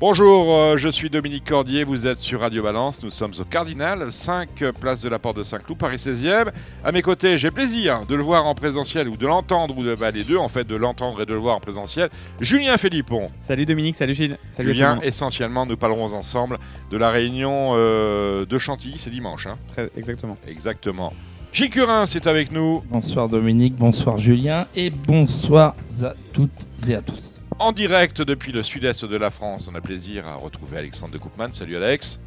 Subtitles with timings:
[0.00, 4.10] Bonjour, euh, je suis Dominique Cordier, vous êtes sur Radio Balance, nous sommes au Cardinal,
[4.10, 4.48] 5
[4.80, 6.48] place de la Porte de Saint-Cloud, Paris 16e.
[6.82, 9.94] À mes côtés, j'ai plaisir de le voir en présentiel ou de l'entendre, ou de,
[9.94, 12.08] bah, les deux en fait, de l'entendre et de le voir en présentiel,
[12.40, 13.28] Julien Philippon.
[13.42, 14.38] Salut Dominique, salut Gilles.
[14.52, 16.58] Salut Julien, essentiellement, nous parlerons ensemble
[16.90, 19.46] de la réunion euh, de Chantilly, c'est dimanche.
[19.46, 20.38] Hein Très- Exactement.
[20.48, 21.12] Exactement.
[21.52, 26.50] Gilles Curin, c'est avec nous, Bonsoir Dominique, bonsoir Julien et bonsoir à toutes
[26.88, 27.29] et à tous.
[27.58, 29.68] En direct depuis le sud-est de la France.
[29.70, 31.52] On a plaisir à retrouver Alexandre de Koopman.
[31.52, 32.18] Salut Alex.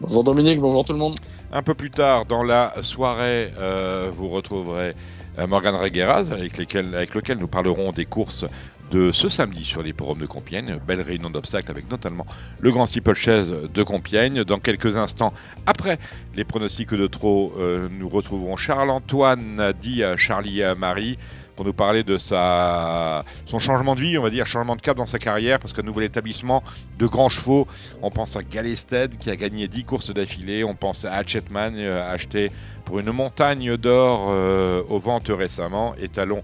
[0.00, 1.16] Bonjour Dominique, bonjour tout le monde.
[1.52, 4.94] Un peu plus tard dans la soirée, euh, vous retrouverez
[5.38, 8.44] euh, Morgane Regueras avec, lesquels- avec lequel nous parlerons des courses
[8.90, 10.78] de ce samedi sur les forums de Compiègne.
[10.86, 12.26] Belle réunion d'obstacles avec notamment
[12.60, 14.44] le Grand Steeplechase de Compiègne.
[14.44, 15.32] Dans quelques instants,
[15.66, 15.98] après
[16.34, 21.18] les pronostics de trop, euh, nous retrouverons Charles-Antoine, dit à Charlie Marie,
[21.56, 24.96] pour nous parler de sa, son changement de vie, on va dire, changement de cap
[24.96, 26.62] dans sa carrière, parce qu'un nouvel établissement
[26.98, 27.66] de grands chevaux,
[28.02, 32.12] on pense à Galested qui a gagné 10 courses d'affilée, on pense à Hatchetman, euh,
[32.12, 32.50] acheté
[32.84, 36.42] pour une montagne d'or euh, aux ventes récemment, étalon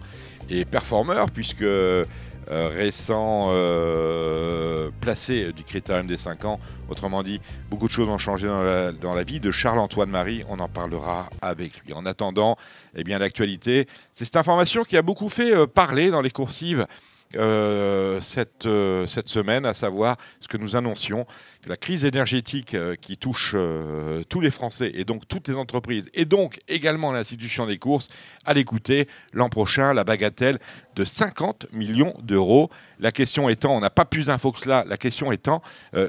[0.48, 1.64] et performeur, puisque
[2.51, 6.59] euh, récent euh, placé du critérium des 5 ans.
[6.89, 10.42] Autrement dit, beaucoup de choses ont changé dans la, dans la vie de Charles-Antoine Marie.
[10.48, 11.92] On en parlera avec lui.
[11.92, 12.57] En attendant,
[12.97, 16.87] eh bien, l'actualité, c'est cette information qui a beaucoup fait euh, parler dans les coursives
[17.36, 21.27] euh, cette, euh, cette semaine, à savoir ce que nous annoncions,
[21.62, 23.55] que la crise énergétique euh, qui touche
[24.28, 28.08] tous les Français et donc toutes les entreprises, et donc également l'institution des courses,
[28.45, 30.58] à l'écouter l'an prochain, la bagatelle
[30.97, 32.69] de 50 millions d'euros.
[32.98, 35.62] La question étant, on n'a pas plus d'infos que cela, la question étant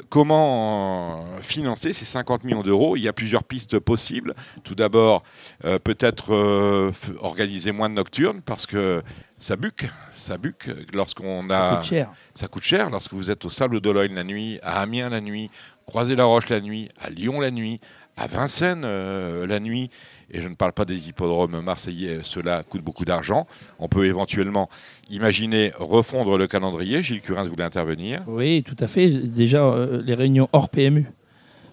[0.10, 2.98] comment financer ces 50 millions d'euros?
[2.98, 4.34] Il y a plusieurs pistes possibles.
[4.64, 5.24] Tout d'abord,
[5.62, 9.02] peut-être organiser moins de nocturnes parce que
[9.42, 12.12] ça buque, ça buque lorsqu'on Ça a coûte cher.
[12.36, 15.50] ça coûte cher lorsque vous êtes au Sable d'Olonne la nuit, à Amiens la nuit,
[15.88, 17.82] Croisé-la-Roche la nuit, à Lyon la nuit,
[18.16, 19.90] à Vincennes euh, la nuit.
[20.30, 23.48] Et je ne parle pas des hippodromes marseillais, cela coûte beaucoup d'argent.
[23.80, 24.70] On peut éventuellement
[25.10, 27.02] imaginer refondre le calendrier.
[27.02, 28.24] Gilles Curin voulait intervenir?
[28.28, 29.10] Oui, tout à fait.
[29.10, 31.08] Déjà, euh, les réunions hors PMU.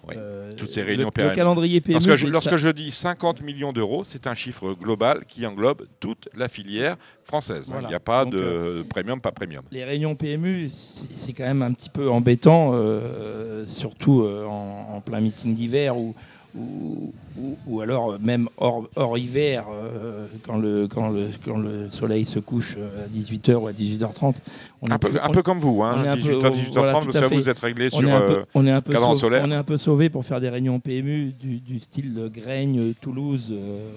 [0.09, 1.33] Oui, Euh, toutes ces le- réunions le, PMU.
[1.33, 1.93] calendrier PMU.
[1.93, 5.45] Parce que je- ça- lorsque je dis 50 millions d'euros, c'est un chiffre global qui
[5.45, 7.65] englobe toute la filière française.
[7.67, 7.71] hein.
[7.73, 7.87] Voilà.
[7.87, 9.63] Il n'y a pas Donc, de euh, premium, pas premium.
[9.71, 15.01] Les réunions PMU, c'est quand même un petit peu embêtant, euh, surtout euh, en, en
[15.01, 16.15] plein meeting d'hiver ou,
[16.55, 21.89] ou, ou- ou alors même hors, hors hiver, euh, quand, le, quand, le, quand le
[21.89, 24.35] soleil se couche euh, à 18h ou à 18h30.
[24.81, 27.03] On Un peu, plus- un on- peu comme vous, hein, est un peu- 18h, 18h30,
[27.11, 27.35] voilà, fait.
[27.35, 29.43] vous êtes réglé sur euh, on, est un peu cadran sauvé, solaire.
[29.45, 32.93] on est un peu sauvé pour faire des réunions PMU du, du style de Graigne,
[32.99, 33.91] Toulouse euh,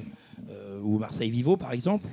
[0.50, 2.06] euh, ou Marseille-Vivo par exemple.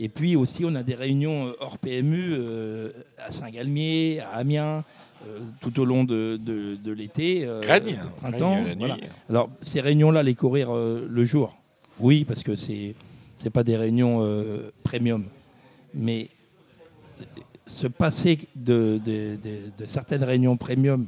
[0.00, 4.84] Et puis aussi, on a des réunions euh, hors PMU euh, à Saint-Galmier, à Amiens,
[5.26, 7.66] euh, tout au long de, de- de l'été, euh, de
[8.20, 8.62] printemps.
[8.64, 8.92] La nuit.
[9.28, 11.56] Alors, ces réunions-là, les courir euh, le jour,
[12.00, 12.94] oui, parce que c'est
[13.38, 15.24] c'est pas des réunions euh, premium.
[15.94, 16.28] Mais
[17.66, 21.06] se passer de, de- certaines réunions premium.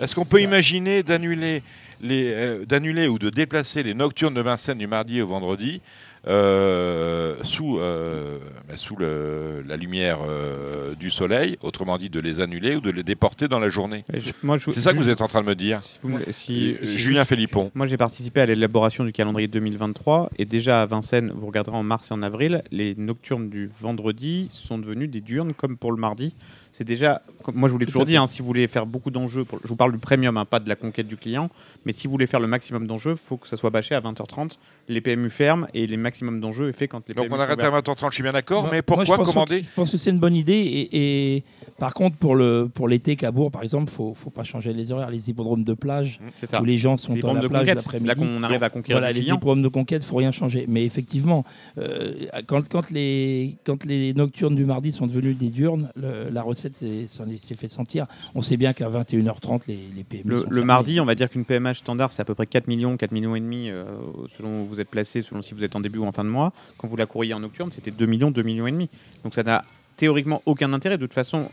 [0.00, 1.62] Est-ce qu'on peut imaginer d'annuler
[2.02, 5.80] les, d'annuler ou de déplacer les nocturnes de Vincennes du mardi au vendredi
[6.28, 8.38] euh, sous, euh,
[8.68, 12.90] bah, sous le- la lumière euh, du soleil, autrement dit de les annuler ou de
[12.90, 15.28] les déporter dans la journée Et je- moi, je- C'est ça que vous êtes en
[15.28, 17.70] train de me dire si vous me- si- si- Julien si- Philippon.
[17.74, 21.82] Moi, j'ai participé à l'élaboration du calendrier 2023 et déjà à Vincennes, vous regarderez en
[21.82, 25.98] mars et en avril, les nocturnes du vendredi sont devenues des diurnes comme pour le
[25.98, 26.34] mardi.
[26.72, 27.22] C'est déjà,
[27.54, 29.68] moi je vous l'ai toujours dit, hein, si vous voulez faire beaucoup d'enjeux, pour- je
[29.68, 31.50] vous parle du premium, hein, pas de la conquête du client,
[31.84, 34.00] mais si vous voulez faire le maximum d'enjeux, il faut que ça soit bâché à
[34.00, 34.58] 20h30,
[34.88, 37.42] les PMU ferment et les maximums d'enjeux est fait quand les Donc PMU on sont
[37.42, 39.90] arrête à 20h30, je suis bien d'accord, mais moi, pourquoi je commander que- Je pense
[39.90, 40.54] que c'est une bonne idée.
[40.54, 41.44] Et, et
[41.78, 45.10] par contre, pour le pour l'été Cabourg, par exemple, faut faut pas changer les horaires.
[45.10, 46.60] Les hippodromes de plage C'est ça.
[46.60, 48.06] où les gens sont Les la de plage conquête, c'est l'après-midi.
[48.08, 50.64] là qu'on arrive à conquérir Voilà, les hippodromes de conquête, faut rien changer.
[50.68, 51.42] Mais effectivement,
[51.78, 56.42] euh, quand, quand, les, quand les nocturnes du mardi sont devenues des diurnes, le- la
[56.42, 58.06] recette s'est s'en est- s'est fait sentir.
[58.34, 60.66] On sait bien qu'à 21h30, les, les PMU Le, sont le fermés.
[60.66, 63.36] mardi, on va dire qu'une PMH standard, c'est à peu près 4 millions, 4 millions
[63.36, 63.84] et demi, euh,
[64.36, 66.30] selon où vous êtes placé, selon si vous êtes en début ou en fin de
[66.30, 66.52] mois.
[66.78, 68.88] Quand vous la courriez en nocturne, c'était 2 millions, 2 millions et demi.
[69.24, 69.64] Donc ça n'a
[69.96, 70.98] théoriquement aucun intérêt.
[70.98, 71.50] De toute façon,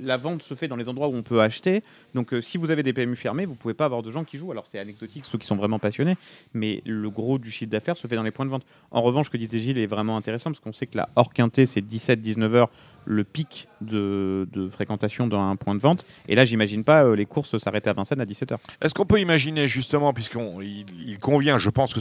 [0.00, 1.82] la vente se fait dans les endroits où on peut acheter.
[2.14, 4.38] Donc euh, si vous avez des PMU fermés, vous pouvez pas avoir de gens qui
[4.38, 4.50] jouent.
[4.50, 6.16] Alors c'est anecdotique, ceux qui sont vraiment passionnés,
[6.52, 8.64] mais le gros du chiffre d'affaires se fait dans les points de vente.
[8.90, 11.32] En revanche, ce que disait Gilles est vraiment intéressant parce qu'on sait que la hors
[11.32, 12.70] quintet, c'est 17-19 heures
[13.06, 16.04] le pic de, de fréquentation d'un point de vente.
[16.28, 18.56] Et là, j'imagine pas euh, les courses s'arrêter à Vincennes à 17h.
[18.80, 22.00] Est-ce qu'on peut imaginer justement, puisqu'il il convient, je pense que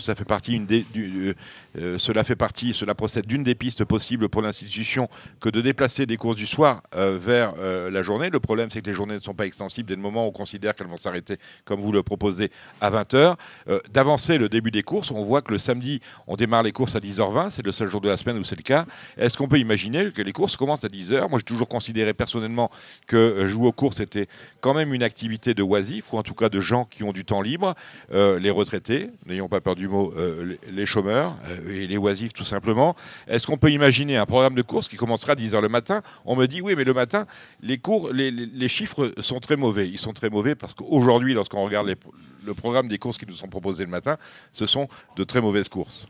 [1.78, 5.10] euh, cela fait partie, cela procède d'une des pistes possibles pour l'institution,
[5.42, 8.30] que de déplacer des courses du soir euh, vers la journée.
[8.30, 10.32] Le problème, c'est que les journées ne sont pas extensibles dès le moment où on
[10.32, 12.52] considère qu'elles vont s'arrêter, comme vous le proposez,
[12.82, 13.36] à 20h.
[13.68, 16.96] Euh, D'avancer le début des courses, on voit que le samedi, on démarre les courses
[16.96, 18.86] à 10h20, c'est le seul jour de la semaine où c'est le cas.
[19.18, 22.70] Est-ce qu'on peut imaginer que les courses commencent à 10h Moi, j'ai toujours considéré personnellement
[23.08, 24.28] que euh, jouer aux courses était
[24.62, 27.26] quand même une activité de oisif, ou en tout cas de gens qui ont du
[27.26, 27.76] temps libre.
[28.14, 31.36] Euh, les retraités, n'ayons pas peur du mot, euh, les, chômeurs
[31.68, 32.96] et les oisifs tout simplement.
[33.28, 36.02] Est-ce qu'on peut imaginer un programme de course qui commencera à 10h le matin?
[36.26, 37.26] On me dit oui, mais le matin,
[37.62, 39.90] les, cours, les, chiffres sont très mauvais.
[39.90, 41.88] Ils sont très mauvais parce qu'aujourd'hui, lorsqu'on regarde
[42.46, 44.18] le programme des courses qui nous sont proposées le matin,
[44.52, 46.06] ce sont de très mauvaises courses.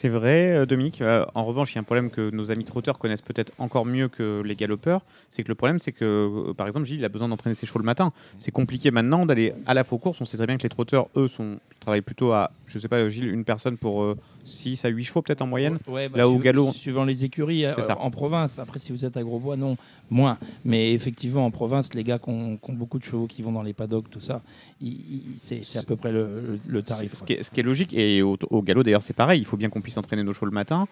[0.00, 1.02] C'est vrai, euh, Dominique.
[1.02, 3.84] Euh, en revanche, il y a un problème que nos amis trotteurs connaissent peut-être encore
[3.84, 5.02] mieux que les galopeurs.
[5.28, 7.66] C'est que le problème, c'est que, euh, par exemple, Gilles, il a besoin d'entraîner ses
[7.66, 8.12] chevaux le matin.
[8.38, 10.20] C'est compliqué maintenant d'aller à la faux course.
[10.20, 13.08] On sait très bien que les trotteurs, eux, sont, travaillent plutôt à, je sais pas,
[13.08, 14.14] Gilles, une personne pour
[14.44, 15.78] 6 à 8 chevaux peut-être en moyenne.
[15.86, 18.58] Ouais, bah, Là, au suivant- galop- Suivant les écuries, euh, en province.
[18.58, 19.76] Après, si vous êtes à Grosbois, non,
[20.10, 20.36] moins.
[20.66, 23.52] Mais effectivement, en province, les gars qui ont, qui ont beaucoup de chevaux qui vont
[23.52, 24.42] dans les paddocks, tout ça,
[25.36, 27.14] c'est à peu près le, tarif.
[27.14, 29.44] Ce qui, est, ce qui est logique, et au, au galop d'ailleurs c'est pareil, il
[29.44, 30.86] faut bien qu'on puisse entraîner nos chevaux le matin.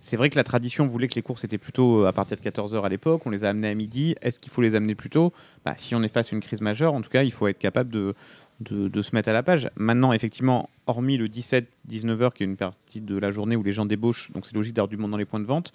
[0.00, 2.42] C'est vrai que la tradition voulait que les courses étaient plutôt euh, à partir de
[2.42, 4.14] 14h à l'époque, on les a amenés à midi.
[4.22, 5.32] Est-ce qu'il faut les amener plus tôt?
[5.64, 7.58] Bah, Si on est face à une crise majeure, en tout cas, il faut être
[7.58, 8.14] capable de,
[8.60, 9.70] de, de se mettre à la page.
[9.76, 13.86] Maintenant, effectivement, hormis le 17-19h, qui est une partie de la journée où les gens
[13.86, 15.72] débauchent, donc c'est logique d'avoir du monde dans les points de vente,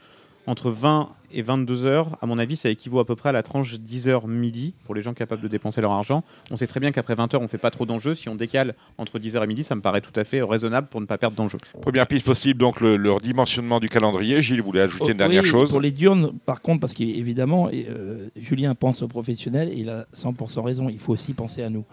[0.48, 3.42] entre 20 et 22 heures, à mon avis, ça équivaut à peu près à la
[3.42, 6.24] tranche 10h midi pour les gens capables de dépenser leur argent.
[6.52, 8.14] On sait très bien qu'après 20 heures, on fait pas trop d'enjeux.
[8.14, 11.02] Si on décale entre 10h et midi, ça me paraît tout à fait raisonnable pour
[11.02, 11.58] ne pas perdre d'enjeux.
[11.82, 14.42] Première piste possible, donc le, le redimensionnement du calendrier.
[14.42, 15.72] Gilles voulait ajouter une dernière oui, chose?
[15.72, 20.06] Pour les diurnes, par contre, parce qu'évidemment, euh, Julien pense aux professionnels et il a
[20.16, 20.90] 100% raison.
[20.90, 21.86] Il faut aussi penser à nous.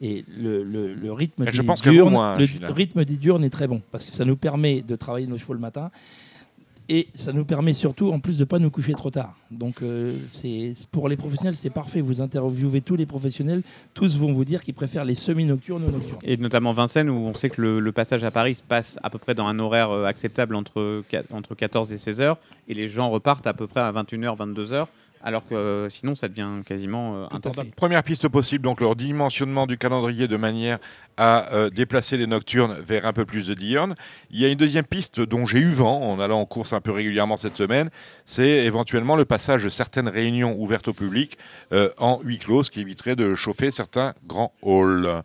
[0.00, 2.66] Et le, le- le rythme Mais des je pense qu'à vous, diurnes, moi, le Gilles.
[2.66, 5.54] rythme des diurnes est très bon parce que ça nous permet de travailler nos chevaux
[5.54, 5.90] le matin.
[6.88, 9.34] Et ça nous permet surtout, en plus de pas nous coucher trop tard.
[9.50, 12.00] Donc, euh, c'est pour les professionnels, c'est parfait.
[12.00, 13.62] Vous interviewez tous les professionnels,
[13.92, 16.20] tous vont vous dire qu'ils préfèrent les semi-nocturnes aux nocturnes.
[16.22, 19.10] Et notamment Vincennes, où on sait que le, le passage à Paris se passe à
[19.10, 21.02] peu près dans un horaire euh, acceptable entre,
[21.32, 22.38] entre 14 et 16 heures,
[22.68, 24.86] et les gens repartent à peu près à 21h, 22h,
[25.22, 27.74] alors que euh, sinon ça devient quasiment euh, fait.
[27.74, 30.78] Première piste possible, donc le redimensionnement du calendrier de manière
[31.16, 33.94] à euh, déplacer les nocturnes vers un peu plus de diurnes.
[34.30, 36.80] Il y a une deuxième piste dont j'ai eu vent en allant en course un
[36.80, 37.90] peu régulièrement cette semaine,
[38.24, 41.38] c'est éventuellement le passage de certaines réunions ouvertes au public
[41.72, 45.22] euh, en huis clos, ce qui éviterait de chauffer certains grands halls.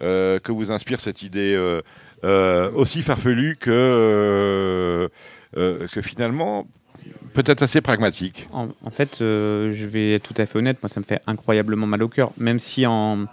[0.00, 1.80] Que vous inspire cette idée
[2.22, 5.10] aussi farfelue que,
[5.56, 6.66] euh, que finalement
[7.34, 10.88] peut-être assez pragmatique En, en fait, euh, je vais être tout à fait honnête, moi
[10.88, 13.26] ça me fait incroyablement mal au cœur, même si en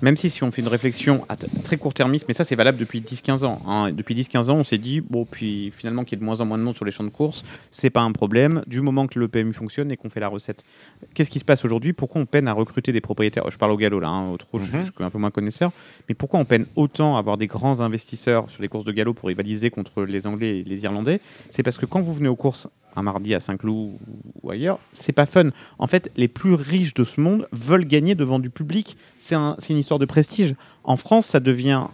[0.00, 2.76] même si, si on fait une réflexion à très court termiste, mais ça c'est valable
[2.76, 3.62] depuis 10-15 ans.
[3.68, 3.92] hein.
[3.92, 6.44] Depuis 10-15 ans, on s'est dit, bon, puis finalement qu'il y ait de moins en
[6.44, 9.20] moins de monde sur les champs de course, c'est pas un problème, du moment que
[9.20, 10.64] le PMU fonctionne et qu'on fait la recette.
[11.14, 11.92] Qu'est-ce qui se passe aujourd'hui?
[11.92, 13.48] Pourquoi on peine à recruter des propriétaires?
[13.48, 14.86] Je parle au galop là, hein, au trot, je- Mhm.
[14.86, 15.70] je, suis un peu moins connaisseur,
[16.08, 19.14] mais pourquoi on peine autant à avoir des grands investisseurs sur les courses de galop
[19.14, 21.20] pour rivaliser contre les Anglais et les Irlandais?
[21.50, 22.66] C'est parce que quand vous venez aux courses
[22.96, 23.92] un mardi à Saint-Cloud
[24.42, 25.50] ou ailleurs, c'est pas fun.
[25.78, 28.96] En fait, les plus riches de ce monde veulent gagner devant du public.
[29.18, 30.54] C'est un- c'est une histoire de prestige.
[30.84, 31.86] En France, ça devient.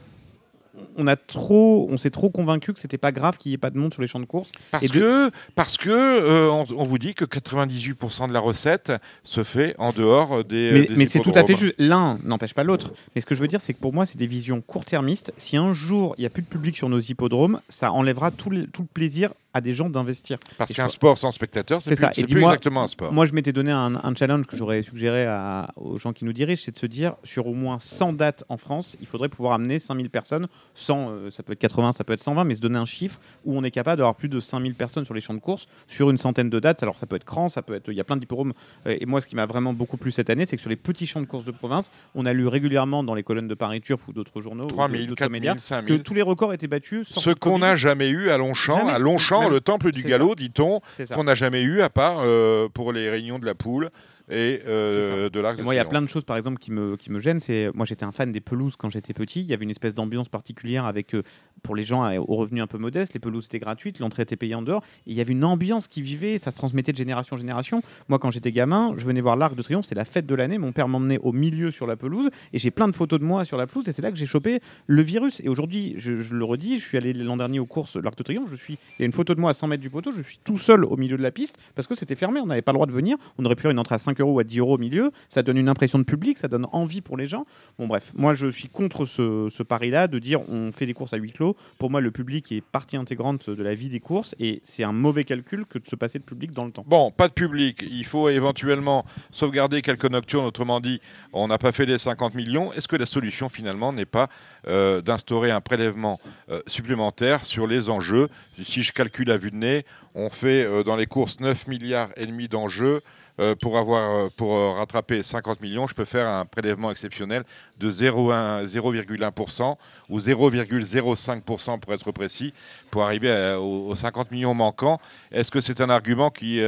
[1.00, 3.70] On a trop, on s'est trop convaincu que c'était pas grave qu'il n'y ait pas
[3.70, 4.50] de monde sur les champs de course.
[4.70, 8.38] Parce Et de- que, parce que euh, on, on vous dit que 98% de la
[8.40, 8.92] recette
[9.24, 10.70] se fait en dehors des.
[10.72, 11.74] Mais, des mais c'est tout à fait juste.
[11.78, 12.92] L'un n'empêche pas l'autre.
[13.14, 15.32] Mais ce que je veux dire, c'est que pour moi, c'est des visions court-termistes.
[15.36, 18.50] Si un jour il n'y a plus de public sur nos hippodromes, ça enlèvera tout
[18.50, 20.38] le, tout le plaisir à des gens d'investir.
[20.58, 22.10] Parce qu'un sport sans spectateurs, c'est plus, ça.
[22.10, 23.12] Et c'est plus dis-moi- exactement un sport.
[23.12, 26.32] Moi, je m'étais donné un, un challenge que j'aurais suggéré à- aux gens qui nous
[26.34, 29.54] dirigent, c'est de se dire, sur au moins 100 dates en France, il faudrait pouvoir
[29.54, 32.60] amener 5000 personnes, 100, euh, ça peut être 80, ça peut être 120, mais se
[32.60, 35.34] donner un chiffre où on est capable d'avoir plus de 5000 personnes sur les champs
[35.34, 36.82] de course sur une centaine de dates.
[36.82, 38.52] Alors ça peut être Cran, ça peut être, il y a plein d'hippodromes.
[38.86, 40.76] Euh, et moi, ce qui m'a vraiment beaucoup plu cette année, c'est que sur les
[40.76, 43.80] petits champs de course de province, on a lu régulièrement dans les colonnes de Paris
[43.80, 46.02] Turf ou d'autres journaux, ou 3000, d'autres médias, 4000, que 5000.
[46.02, 47.08] tous les records étaient battus.
[47.08, 48.78] Ce qu'on n'a jamais eu à Longchamp.
[48.78, 48.92] Jamais.
[48.92, 50.80] À Longchamp, vraiment le temple du galop, dit-on,
[51.14, 53.90] qu'on n'a jamais eu à part euh, pour les réunions de la poule
[54.30, 56.96] et euh, de l'arc moi, il y a plein de choses, par exemple, qui me,
[56.96, 57.40] qui me gênent.
[57.40, 59.40] C'est moi, j'étais un fan des pelouses quand j'étais petit.
[59.40, 61.22] Il y avait une espèce d'ambiance particulière avec, euh,
[61.62, 64.36] pour les gens euh, aux revenus un peu modestes, les pelouses étaient gratuites, l'entrée était
[64.36, 64.82] payée en dehors.
[65.06, 67.82] Et il y avait une ambiance qui vivait, ça se transmettait de génération en génération.
[68.08, 70.58] Moi, quand j'étais gamin, je venais voir l'Arc de Triomphe, c'est la fête de l'année.
[70.58, 73.44] Mon père m'emmenait au milieu sur la pelouse et j'ai plein de photos de moi
[73.44, 73.88] sur la pelouse.
[73.88, 75.40] Et c'est là que j'ai chopé le virus.
[75.40, 78.22] Et aujourd'hui, je, je le redis, je suis allé l'an dernier aux courses l'Arc de
[78.22, 78.50] Triomphe.
[78.50, 80.12] Je suis, il y a une photo de moi à 100 mètres du poteau.
[80.12, 82.40] Je suis tout seul au milieu de la piste parce que c'était fermé.
[82.40, 83.16] On n'avait pas le droit de venir.
[83.38, 85.10] On aurait pu faire une entrée à 5 euros ou à 10 euros au milieu.
[85.28, 87.46] Ça donne une impression de public, ça donne envie pour les gens.
[87.78, 91.12] Bon, bref, moi je suis contre ce, ce pari-là de dire on fait des courses
[91.12, 91.56] à huis clos.
[91.78, 94.92] Pour moi, le public est partie intégrante de la vie des courses et c'est un
[94.92, 96.84] mauvais calcul que de se passer de public dans le temps.
[96.86, 97.84] Bon, pas de public.
[97.90, 100.46] Il faut éventuellement sauvegarder quelques nocturnes.
[100.46, 101.00] Autrement dit,
[101.32, 102.72] on n'a pas fait les 50 millions.
[102.72, 104.28] Est-ce que la solution finalement n'est pas
[104.66, 106.20] euh, d'instaurer un prélèvement
[106.50, 108.28] euh, supplémentaire sur les enjeux?
[108.62, 109.84] Si je calcule à vue de nez,
[110.14, 113.00] on fait euh, dans les courses 9 milliards et demi d'enjeux.
[113.40, 117.44] Euh, pour avoir euh, pour euh, rattraper 50 millions, je peux faire un prélèvement exceptionnel
[117.78, 119.76] de 0,1 0,1%
[120.08, 122.52] ou 0,05% pour être précis,
[122.90, 125.00] pour arriver aux, aux 50 millions manquants.
[125.30, 126.60] Est-ce que c'est un argument qui,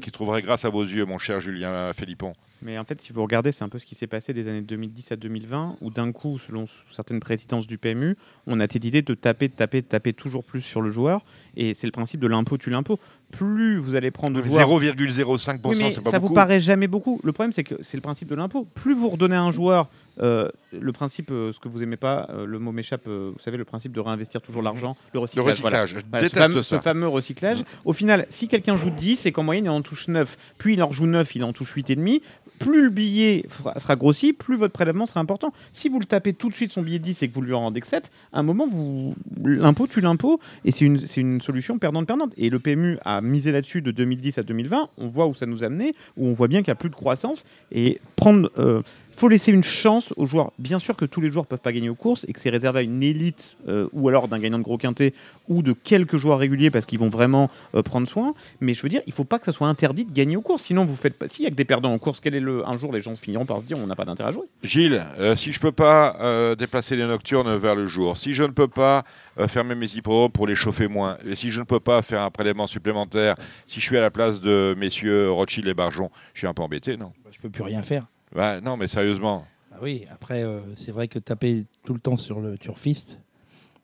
[0.00, 2.34] qui trouverait grâce à vos yeux, mon cher Julien Philippon?
[2.62, 4.62] Mais en fait, si vous regardez, c'est un peu ce qui s'est passé des années
[4.62, 9.02] 2010 à 2020, où d'un coup, selon certaines présidences du PMU, on a cette idée
[9.02, 11.24] de taper, de taper, de taper toujours plus sur le joueur.
[11.56, 12.98] Et c'est le principe de l'impôt tue l'impôt.
[13.30, 16.28] Plus vous allez prendre de joueurs 0,05%, Oui, mais c'est pas ça beaucoup.
[16.28, 17.20] vous paraît jamais beaucoup.
[17.24, 18.64] Le problème, c'est que c'est le principe de l'impôt.
[18.74, 19.88] Plus vous redonnez à un joueur
[20.20, 23.56] euh, le principe, euh, ce que vous aimez pas, euh, le mot m'échappe, vous savez,
[23.56, 25.60] le principe de réinvestir toujours l'argent, le Le recyclage.
[25.60, 25.82] voilà.
[25.82, 26.76] recyclage, je Voilà, ce, déteste fameux, ça.
[26.76, 27.64] ce fameux recyclage.
[27.84, 30.82] Au final, si quelqu'un joue 10 et qu'en moyenne il en touche 9, puis il
[30.82, 32.20] en joue 9, il en touche 8,5,
[32.58, 33.44] plus le billet
[33.76, 35.52] sera grossi, plus votre prélèvement sera important.
[35.72, 37.52] Si vous le tapez tout de suite son billet de 10 et que vous lui
[37.54, 41.78] en rendez que 7, à un moment, vous l'impôt tue l'impôt et c'est une, solution
[41.78, 42.32] perdante-perdante.
[42.36, 44.88] Et le PMU a misé là-dessus de 2010 à 2020.
[44.96, 46.90] On voit où ça nous a mené, où on voit bien qu'il n'y a plus
[46.90, 47.44] de croissance.
[47.72, 48.50] Et prendre.
[48.58, 48.82] euh,
[49.16, 50.52] faut laisser une chance aux joueurs.
[50.58, 52.80] Bien sûr que tous les joueurs peuvent pas gagner aux courses et que c'est réservé
[52.80, 55.14] à une élite euh, ou alors d'un gagnant de gros quintet
[55.48, 58.34] ou de quelques joueurs réguliers parce qu'ils vont vraiment euh, prendre soin.
[58.60, 60.64] Mais je veux dire, il faut pas que ça soit interdit de gagner aux courses.
[60.64, 61.28] Sinon, vous faites pas.
[61.28, 63.16] S'il y a que des perdants en course, quel est le un jour les gens
[63.16, 64.46] finiront par se dire on n'a pas d'intérêt à jouer.
[64.62, 68.44] Gilles, euh, si je peux pas euh, déplacer les nocturnes vers le jour, si je
[68.44, 69.04] ne peux pas
[69.38, 72.22] euh, fermer mes hippodromes pour les chauffer moins, et si je ne peux pas faire
[72.22, 73.34] un prélèvement supplémentaire,
[73.66, 76.62] si je suis à la place de messieurs Rothschild et Barjon, je suis un peu
[76.62, 77.12] embêté, non?
[77.30, 78.06] Je peux plus rien faire.
[78.34, 79.46] Non, mais sérieusement.
[79.72, 83.18] Ah oui, après, euh, c'est vrai que taper tout le temps sur le turfiste,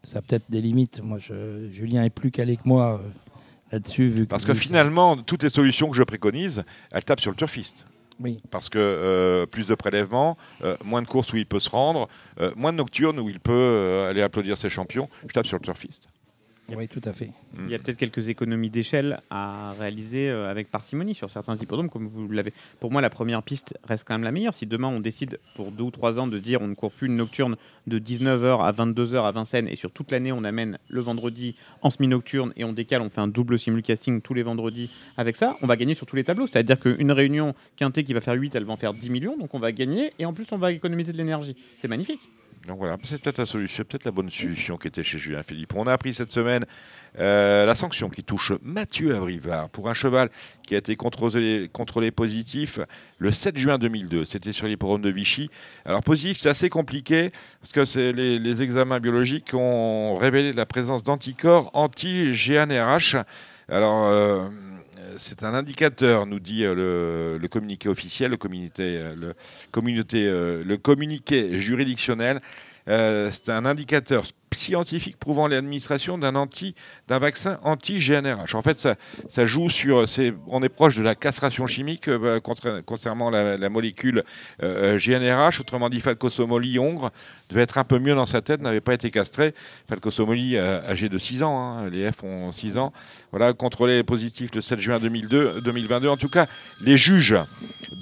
[0.02, 1.00] ça a peut-être des limites.
[1.02, 3.08] Moi, je, Julien est plus calé que moi euh,
[3.72, 4.08] là-dessus.
[4.08, 7.86] Vu Parce que finalement, toutes les solutions que je préconise, elles tapent sur le turfiste.
[8.20, 8.40] Oui.
[8.50, 12.08] Parce que euh, plus de prélèvements, euh, moins de courses où il peut se rendre,
[12.40, 15.62] euh, moins de nocturnes où il peut aller applaudir ses champions, je tape sur le
[15.62, 16.08] turfiste.
[16.76, 17.30] Oui, tout à fait.
[17.58, 21.90] Il y a peut-être quelques économies d'échelle à réaliser euh, avec parcimonie sur certains hippodromes,
[21.90, 22.52] comme vous l'avez.
[22.80, 24.54] Pour moi, la première piste reste quand même la meilleure.
[24.54, 27.06] Si demain on décide pour deux ou trois ans de dire on ne court plus
[27.08, 31.00] une nocturne de 19h à 22h à Vincennes et sur toute l'année on amène le
[31.00, 35.36] vendredi en semi-nocturne et on décale, on fait un double simulcasting tous les vendredis avec
[35.36, 36.46] ça, on va gagner sur tous les tableaux.
[36.46, 39.54] C'est-à-dire qu'une réunion quintée qui va faire 8, elle va en faire 10 millions, donc
[39.54, 41.56] on va gagner et en plus on va économiser de l'énergie.
[41.78, 42.20] C'est magnifique.
[43.04, 45.74] C'est peut-être la solution, peut-être la bonne solution qui était chez Julien Philippe.
[45.74, 46.64] On a appris cette semaine
[47.18, 50.30] euh, la sanction qui touche Mathieu Abrivard pour un cheval
[50.66, 52.78] qui a été contrôlé, positif
[53.18, 54.24] le 7 juin 2002.
[54.24, 55.50] C'était sur l'hippodrome de Vichy.
[55.84, 61.70] Alors positif, c'est assez compliqué parce que les examens biologiques ont révélé la présence d'anticorps
[61.74, 63.16] anti-GNRH.
[63.68, 64.48] Alors euh,
[65.18, 69.32] c'est un indicateur, nous dit euh, le, communiqué officiel, le communiqué, euh,
[70.14, 72.40] euh, le communiqué juridictionnel.
[72.88, 74.24] Euh, c'est un indicateur
[74.54, 78.54] scientifique prouvant l'administration d'un vaccin anti-GNRH.
[78.54, 78.78] En fait,
[79.28, 80.04] ça, joue sur,
[80.46, 84.24] on est proche de la castration chimique euh, contra- concernant la, molécule
[84.62, 85.60] euh, GNRH.
[85.60, 87.10] Autrement dit, Falcosomoli hongre
[87.50, 89.54] devait être un peu mieux dans sa tête, n'avait pas été castré.
[89.88, 92.92] Falcosomoli euh, âgé de 6 ans, hein, les F ont 6 ans.
[93.30, 96.08] Voilà, contrôlé positif le 7 juin 2002, 2022.
[96.08, 96.46] En tout cas,
[96.84, 97.36] les juges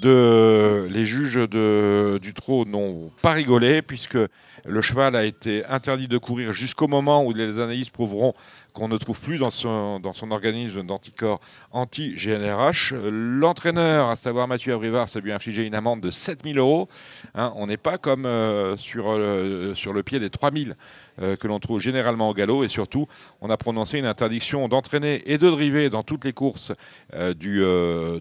[0.03, 4.17] de, les juges de, du trot n'ont pas rigolé puisque
[4.65, 8.33] le cheval a été interdit de courir jusqu'au moment où les analyses prouveront
[8.73, 11.41] qu'on ne trouve plus dans son, dans son organisme d'anticorps
[11.71, 12.93] anti-GNRH.
[12.93, 16.87] L'entraîneur, à savoir Mathieu Abrivard, s'est vu infliger une amende de 7000 euros.
[17.35, 20.75] Hein, on n'est pas comme euh, sur, euh, sur le pied des 3000
[21.21, 22.63] euh, que l'on trouve généralement au galop.
[22.63, 23.07] Et surtout,
[23.41, 26.71] on a prononcé une interdiction d'entraîner et de driver dans toutes les courses
[27.13, 27.61] euh, du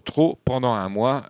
[0.04, 1.25] trot pendant un mois.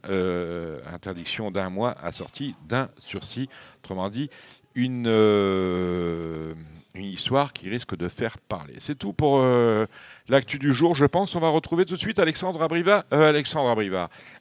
[0.93, 3.49] interdiction d'un mois assortie d'un sursis.
[3.79, 4.31] Autrement dit,
[4.75, 6.55] une, euh,
[6.95, 8.75] une histoire qui risque de faire parler.
[8.79, 9.87] C'est tout pour euh,
[10.29, 11.35] l'actu du jour, je pense.
[11.35, 13.05] On va retrouver tout de suite Alexandre Abriva.
[13.12, 13.29] Euh.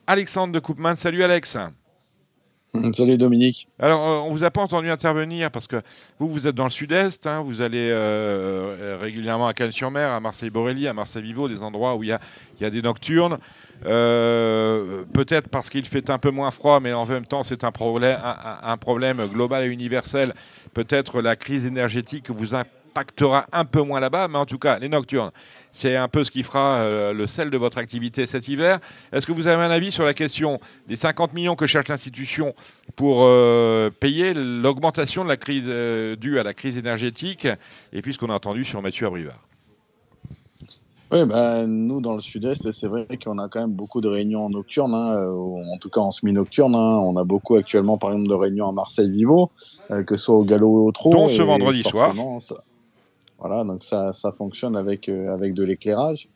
[0.06, 0.96] Alexandre de Coupman.
[0.96, 1.56] Salut Alex.
[2.94, 3.66] Salut Dominique.
[3.80, 5.82] Alors, euh, on vous a pas entendu intervenir parce que
[6.20, 10.86] vous, vous êtes dans le sud-est, hein, vous allez euh, régulièrement à Cannes-sur-Mer, à Marseille-Borelli,
[10.86, 12.16] à Marseille-Vivo, des endroits où il
[12.60, 13.38] y a, des nocturnes.
[13.86, 17.72] Euh, Peut-être parce qu'il fait un peu moins froid, mais en même temps, c'est un,
[18.62, 20.34] un problème global et universel.
[20.72, 24.88] Peut-être la crise énergétique vous impactera un peu moins là-bas, mais en tout cas, les
[24.88, 25.30] nocturnes,
[25.72, 28.80] c'est un peu ce qui fera euh, le sel de votre activité cet hiver.
[29.12, 32.54] Est-ce que vous avez un avis sur la question des 50 millions que cherche l'institution
[32.96, 37.46] pour euh, payer l'augmentation de la crise euh, due à la crise énergétique
[37.92, 39.40] Et puis ce qu'on a entendu sur Mathieu Abrivard?
[41.12, 44.48] Oui, bah, nous, dans le sud-est, c'est vrai qu'on a quand même beaucoup de réunions
[44.48, 45.26] nocturnes, hein,
[45.72, 46.76] en tout cas en semi-nocturne.
[46.76, 47.00] Hein.
[47.02, 49.50] On a beaucoup actuellement, par exemple, de réunions à Marseille-Vivo,
[49.90, 51.10] euh, que ce soit au galop ou au trot.
[51.10, 52.14] Dont ce vendredi soir.
[52.40, 52.62] ça-
[53.40, 56.28] Voilà, donc ça, ça fonctionne avec, euh, avec de l'éclairage.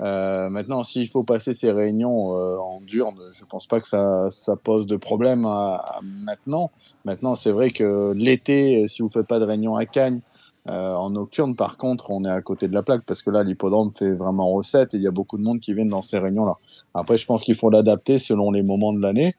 [0.00, 4.28] Euh, maintenant, s'il faut passer ces réunions euh, en diurne, je pense pas que ça,
[4.30, 6.70] ça pose de problème à, à maintenant.
[7.04, 10.20] Maintenant, c'est vrai que l'été, si vous faites pas de réunion à Cannes,
[10.68, 13.44] euh, en nocturne, par contre, on est à côté de la plaque parce que là,
[13.44, 16.18] l'hippodrome fait vraiment recette et il y a beaucoup de monde qui viennent dans ces
[16.18, 16.54] réunions-là.
[16.94, 19.34] Après, je pense qu'il faut l'adapter selon les moments de l'année.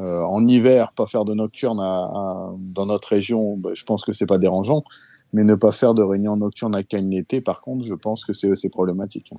[0.00, 4.26] Euh, en hiver, pas faire de nocturne dans notre région, bah, je pense que c'est
[4.26, 4.84] pas dérangeant.
[5.32, 8.68] Mais ne pas faire de réunion nocturne à Cannes par contre, je pense que c'est
[8.68, 9.32] problématique.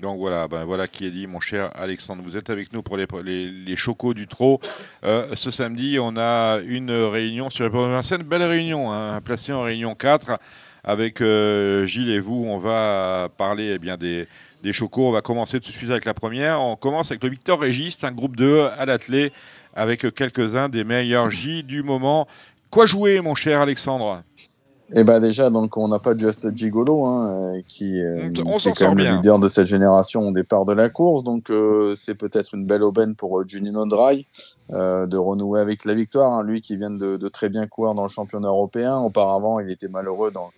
[0.00, 2.22] Donc voilà, ben voilà qui est dit, mon cher Alexandre.
[2.24, 3.06] Vous êtes avec nous pour les,
[3.50, 4.58] les, chocos du trot.
[5.04, 9.62] Euh, ce samedi, on a une réunion sur les Vincennes, belle réunion, hein, placée en
[9.62, 10.38] réunion 4
[10.84, 12.44] avec euh, Gilles et vous.
[12.46, 14.26] On va parler eh bien, des,
[14.62, 15.08] des chocos.
[15.08, 16.62] On va commencer tout de suite avec la première.
[16.62, 19.32] On commence avec le Victor Régiste, un groupe 2 à l'athlé
[19.74, 22.26] avec quelques-uns des meilleurs J du moment.
[22.70, 24.22] Quoi jouer, mon cher Alexandre?
[24.92, 28.72] Et bah déjà, donc on n'a pas Just Gigolo, hein, euh, qui, euh, On- est
[28.76, 29.10] quand même bien.
[29.12, 31.22] le leader de cette génération au départ de la course.
[31.22, 34.26] Donc euh, c'est peut-être une belle aubaine pour Junino Dry
[34.72, 36.32] euh, de renouer avec la victoire.
[36.32, 36.42] hein.
[36.42, 38.98] lui qui vient de, de très bien courir dans le championnat européen.
[38.98, 40.50] Auparavant, il était malheureux dans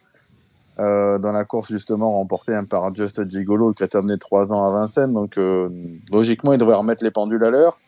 [0.79, 4.71] dans la course justement remportée hein, par Just Gigolo qui a terminé trois ans à
[4.73, 5.13] Vincennes.
[5.13, 5.39] Donc
[6.11, 7.79] logiquement, il devrait remettre les pendules à l'heure.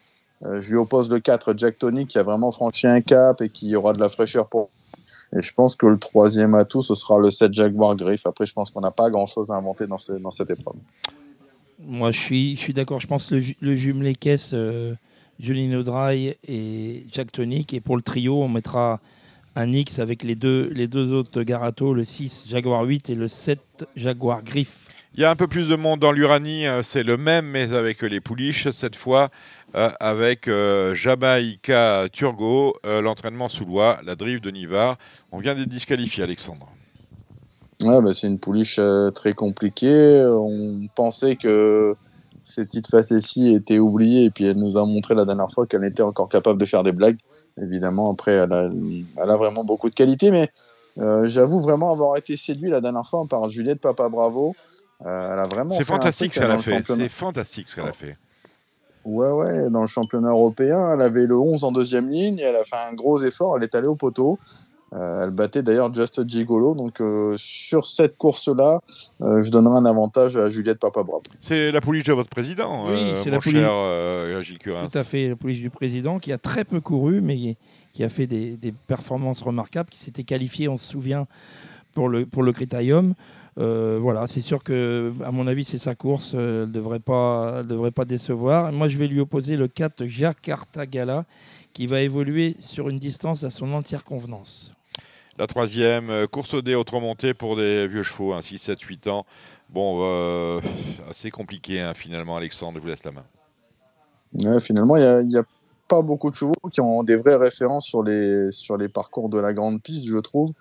[0.45, 3.49] Euh, je lui oppose le 4 Jack Tony qui a vraiment franchi un cap et
[3.49, 4.71] qui aura de la fraîcheur pour
[5.37, 8.25] et je pense que le troisième atout, ce sera le 7 Jaguar Griff.
[8.25, 10.77] Après, je pense qu'on n'a pas grand-chose à inventer dans, ce- dans cette épreuve.
[11.81, 13.01] Moi, je suis, je suis d'accord.
[13.01, 14.95] Je pense que le, le jumelé caisse, euh,
[15.41, 17.75] Dry et Jacques Tonic.
[17.75, 19.01] Et pour le trio, on mettra
[19.57, 23.27] un X avec les deux, les deux autres Garato, le 6 Jaguar 8 et le
[23.27, 23.59] 7
[23.97, 24.89] Jaguar Griff.
[25.17, 27.73] Il y a un peu plus de monde dans l'Uranie, euh, c'est le même, mais
[27.73, 29.31] avec les pouliches, cette fois
[29.75, 34.97] euh, avec euh, Jamaïca Turgot, euh, l'entraînement sous loi, la drive de Nivard.
[35.33, 36.69] On vient d'être disqualifié, Alexandre.
[37.83, 40.25] Ouais, bah, c'est une pouliche euh, très compliquée.
[40.27, 41.97] On pensait que
[42.45, 45.85] ces petites facéties étaient oubliées et puis elle nous a montré la dernière fois qu'elle
[45.85, 47.19] était encore capable de faire des blagues.
[47.61, 50.51] Évidemment, après, elle a, elle a vraiment beaucoup de qualité, mais
[50.99, 54.55] euh, j'avoue vraiment avoir été séduit la dernière fois par Juliette Papa Bravo.
[55.05, 56.83] Euh, elle a vraiment C'est fantastique ce qu'elle a fait.
[56.87, 58.17] C'est fantastique ce qu'elle a fait.
[59.05, 62.65] Ouais, ouais, dans le championnat européen, elle avait le 11 en deuxième ligne, elle a
[62.65, 64.39] fait un gros effort, elle est allée au poteau.
[64.95, 68.81] Euh, elle battait d'ailleurs Just Gigolo, donc euh, sur cette course-là,
[69.23, 71.23] euh, je donnerai un avantage à Juliette Papabravo.
[71.41, 74.87] C'est la pouliche de votre président, Oui, euh, c'est mon la cher euh, Gilles Curins.
[74.91, 77.57] Tout à fait, la police du président qui a très peu couru, mais
[77.93, 81.27] qui a fait des, des performances remarquables, qui s'était qualifié, on se souvient,
[81.93, 83.15] pour le, pour le Critérium.
[83.59, 86.33] Euh, voilà, c'est sûr que, à mon avis, c'est sa course.
[86.35, 88.73] euh, Elle ne devrait, pas- elle devrait pas décevoir.
[88.73, 91.25] Moi, je vais lui opposer le 4 Jacques Artagala,
[91.73, 94.73] qui va évoluer sur une distance à son entière convenance.
[95.39, 98.81] La troisième, euh, course au dé autre montée pour des vieux chevaux, hein, 6, 7,
[98.83, 99.27] 8 ans.
[99.69, 100.61] Bon, euh,
[101.11, 103.25] assez compliqué hein, finalement, Alexandre, je vous laisse la main.
[104.35, 105.43] Ouais, finalement, il n'y a,
[105.87, 109.39] pas beaucoup de chevaux qui ont des vraies références sur les, sur les parcours de
[109.39, 110.53] la grande piste, je trouve.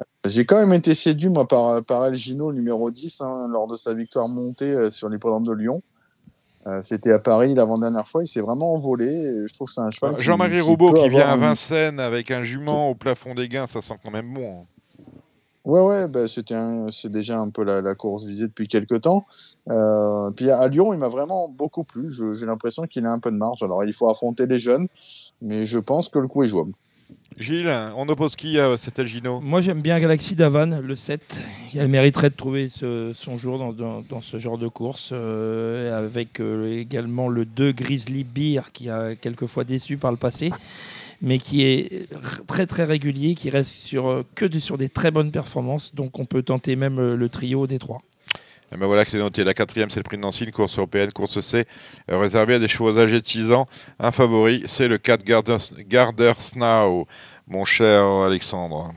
[0.00, 3.66] Euh, J'ai quand même été séduit, moi, par, par El Gino, numéro 10, hein, lors
[3.66, 5.82] de sa victoire montée euh, sur l'hippodrome de Lyon.
[6.66, 9.06] Euh, C'était à Paris l'avant-dernière fois, il s'est vraiment envolé.
[9.06, 10.16] et je trouve c'est un cheval.
[10.16, 13.48] qui- Jean-Marie qui Roubaud qui vient à un- Vincennes avec un jument au plafond des
[13.48, 14.60] gains, ça sent quand même bon.
[14.62, 14.64] hein.
[15.66, 16.54] Ouais, ouais, bah, c'était
[16.90, 19.26] c'est déjà un peu la, la course visée depuis quelques temps.
[19.68, 22.10] Euh, puis à Lyon, il m'a vraiment beaucoup plu.
[22.10, 23.62] J'ai l'impression qu'il a un peu de marge.
[23.62, 24.88] Alors, il faut affronter les jeunes,
[25.42, 26.72] mais je pense que le coup est jouable.
[27.38, 31.40] Gilles, on oppose qui à cet Gino Moi, j'aime bien Galaxy Davan, le 7.
[31.74, 35.10] Elle mériterait de trouver son jour dans, ce genre de course.
[35.12, 40.50] euh, avec euh, également le 2 Grizzly Beer, qui a quelquefois déçu par le passé,
[41.22, 42.08] mais qui est
[42.46, 45.94] très très régulier, qui reste sur, euh, que sur des très bonnes performances.
[45.94, 48.02] Donc, on peut tenter même le trio des trois.
[48.72, 49.42] Eh ben voilà que c'est noté.
[49.42, 51.66] La quatrième, c'est le prix de Nancy, une course européenne, course C,
[52.10, 53.66] euh, réservée à des chevaux âgés de 6 ans.
[53.98, 57.06] Un favori, c'est le 4 Garders, Gardersnau,
[57.48, 58.92] mon cher Alexandre.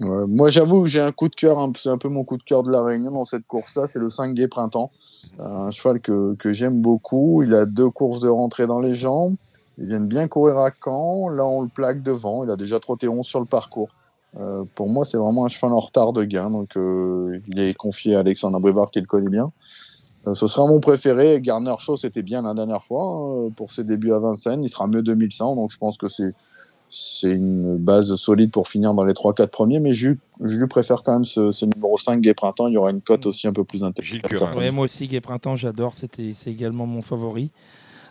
[0.00, 2.62] Moi, j'avoue que j'ai un coup de cœur, c'est un peu mon coup de cœur
[2.62, 4.92] de la Réunion dans cette course-là, c'est le 5 Gay Printemps.
[5.40, 7.42] Un cheval que, que j'aime beaucoup.
[7.42, 9.34] Il a deux courses de rentrée dans les jambes.
[9.76, 11.30] Il vient de bien courir à Caen.
[11.30, 12.44] Là, on le plaque devant.
[12.44, 13.88] Il a déjà trotté 11 sur le parcours.
[14.36, 16.50] Euh, pour moi, c'est vraiment un cheval en retard de gain.
[16.50, 19.52] Donc, euh, il est confié à Alexandre Brevard qui le connaît bien.
[20.26, 21.40] Euh, ce sera mon préféré.
[21.40, 24.62] Garner Shaw, c'était bien la dernière fois hein, pour ses débuts à Vincennes.
[24.62, 25.56] Il sera mieux 2100.
[25.56, 26.34] Donc, je pense que c'est
[26.90, 31.02] c'est une base solide pour finir dans les 3-4 premiers, mais je, je lui préfère
[31.02, 32.66] quand même ce, numéro 5 Gay Printemps.
[32.68, 33.82] Il y aura une cote aussi un peu plus.
[34.56, 35.92] Ouais, moi aussi, Gay Printemps, j'adore.
[35.94, 37.50] C'est également mon favori.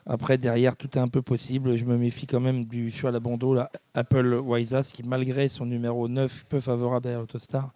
[0.10, 1.76] Après, derrière, tout est un peu possible.
[1.76, 3.58] Je me méfie quand même du cheval à bandeau,
[3.94, 7.74] Apple Wisas, qui, malgré son numéro 9, peu favorable derrière l'Autostar,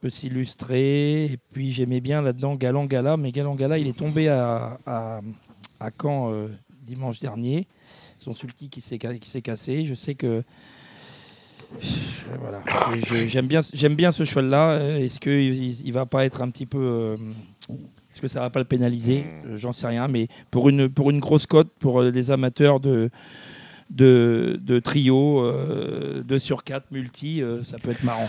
[0.00, 1.24] peut s'illustrer.
[1.24, 5.20] Et puis, j'aimais bien là-dedans Galant Gala, mais Galant Gala, il est tombé à, à,
[5.80, 6.48] à Caen euh,
[6.82, 7.66] dimanche dernier.
[8.18, 9.86] Son sulky qui s'est, cassé.
[9.86, 10.42] Je sais que.
[12.40, 12.62] Voilà.
[12.94, 13.60] Et je- j'aime, bien,
[13.96, 14.72] bien ce cheval-là.
[14.72, 16.78] Euh, Est-ce qu'il ne va pas être un petit peu.
[16.78, 17.16] euh,
[18.18, 20.08] est-ce que ça va pas le pénaliser Euh, J'en sais rien.
[20.08, 23.10] Mais pour une, pour une grosse cote, pour euh, les amateurs de,
[23.90, 28.28] de, de trio, euh, 2 sur 4, multi, euh, ça peut être marrant.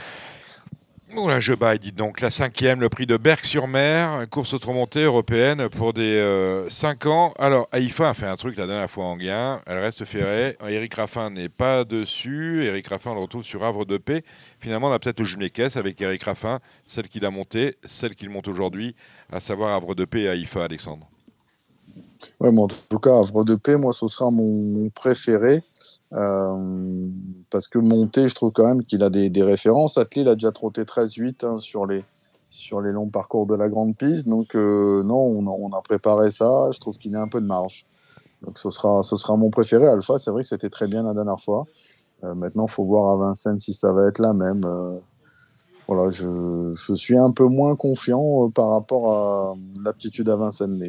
[1.16, 2.22] Oula, je baille, dites donc.
[2.22, 7.34] La cinquième, le prix de Berck-sur-Mer, course autre-montée européenne pour des 5 ans.
[7.40, 9.60] Alors, Haïfa a fait un truc la dernière fois en gain.
[9.66, 10.56] Elle reste ferrée.
[10.68, 12.64] Eric Raffin n'est pas dessus.
[12.64, 14.24] Eric Raffin, on le retrouve sur Havre de Paix.
[14.60, 18.14] Finalement, on a peut-être le jumelé caisse avec Eric Raffin, celle qu'il a montée, celle
[18.14, 18.96] qu'il monte aujourd'hui,
[19.32, 21.08] à savoir Havre de Paix et Haïfa, Alexandre.
[22.40, 25.64] Ouais, mais en tout cas, Havre de Paix, moi, ce sera mon préféré.
[26.14, 27.08] Euh,
[27.52, 29.98] parce que monté, je trouve quand même qu'il a des, références.
[29.98, 32.04] Athlé, il a déjà trotté 13-8 hein, sur, les,
[32.50, 34.28] sur les longs parcours de la grande piste.
[34.28, 36.70] Donc, euh, non, on a, préparé ça.
[36.72, 37.86] Je trouve qu'il a un peu de marge.
[38.42, 39.88] Donc, ce sera, ce sera mon préféré.
[39.88, 41.66] Alpha, c'est vrai que c'était très bien la dernière fois.
[42.24, 44.66] Euh, maintenant, il faut voir à Vincennes si ça va être la même.
[44.66, 44.98] Euh,
[45.88, 50.80] voilà, je, je suis un peu moins confiant par rapport à l'aptitude à Vincennes.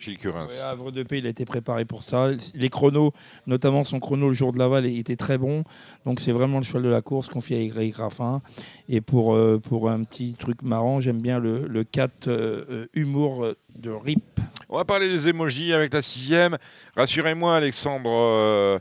[0.00, 0.46] Gilles Curins.
[0.46, 2.30] Ouais, Havre de Paix, il a été préparé pour ça.
[2.54, 3.12] Les chronos,
[3.46, 5.64] notamment son chrono le jour de Laval, était très bon.
[6.06, 8.40] Donc c'est vraiment le cheval de la course confié à Eric Raffin.
[8.88, 12.86] Et pour, euh, pour un petit truc marrant, j'aime bien le, le 4 euh, euh,
[12.94, 14.40] humour de RIP.
[14.68, 16.56] On va parler des émojis avec la sixième.
[16.96, 18.78] Rassurez-moi, Alexandre euh,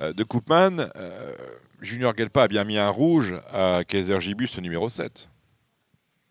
[0.00, 0.88] de Koopman,
[1.82, 5.28] Junior Gelpa a bien mis un rouge à Kaiser Gibus, numéro 7.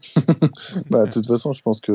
[0.90, 1.94] Bah, de toute façon, je pense qu'il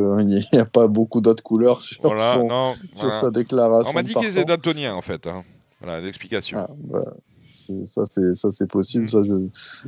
[0.53, 2.73] n'y a pas beaucoup d'autres couleurs sur, Voilà, son- non.
[2.75, 3.21] sur voilà.
[3.21, 3.91] sa déclaration.
[3.91, 5.27] On m'a dit qu'ils étaient daltoniens, en fait.
[5.27, 5.45] hein.
[5.81, 6.59] Voilà l'explication.
[6.59, 7.05] Ah, bah,
[7.53, 9.09] c'est- ça, c'est ça, c'est possible.
[9.09, 9.35] Ça, je,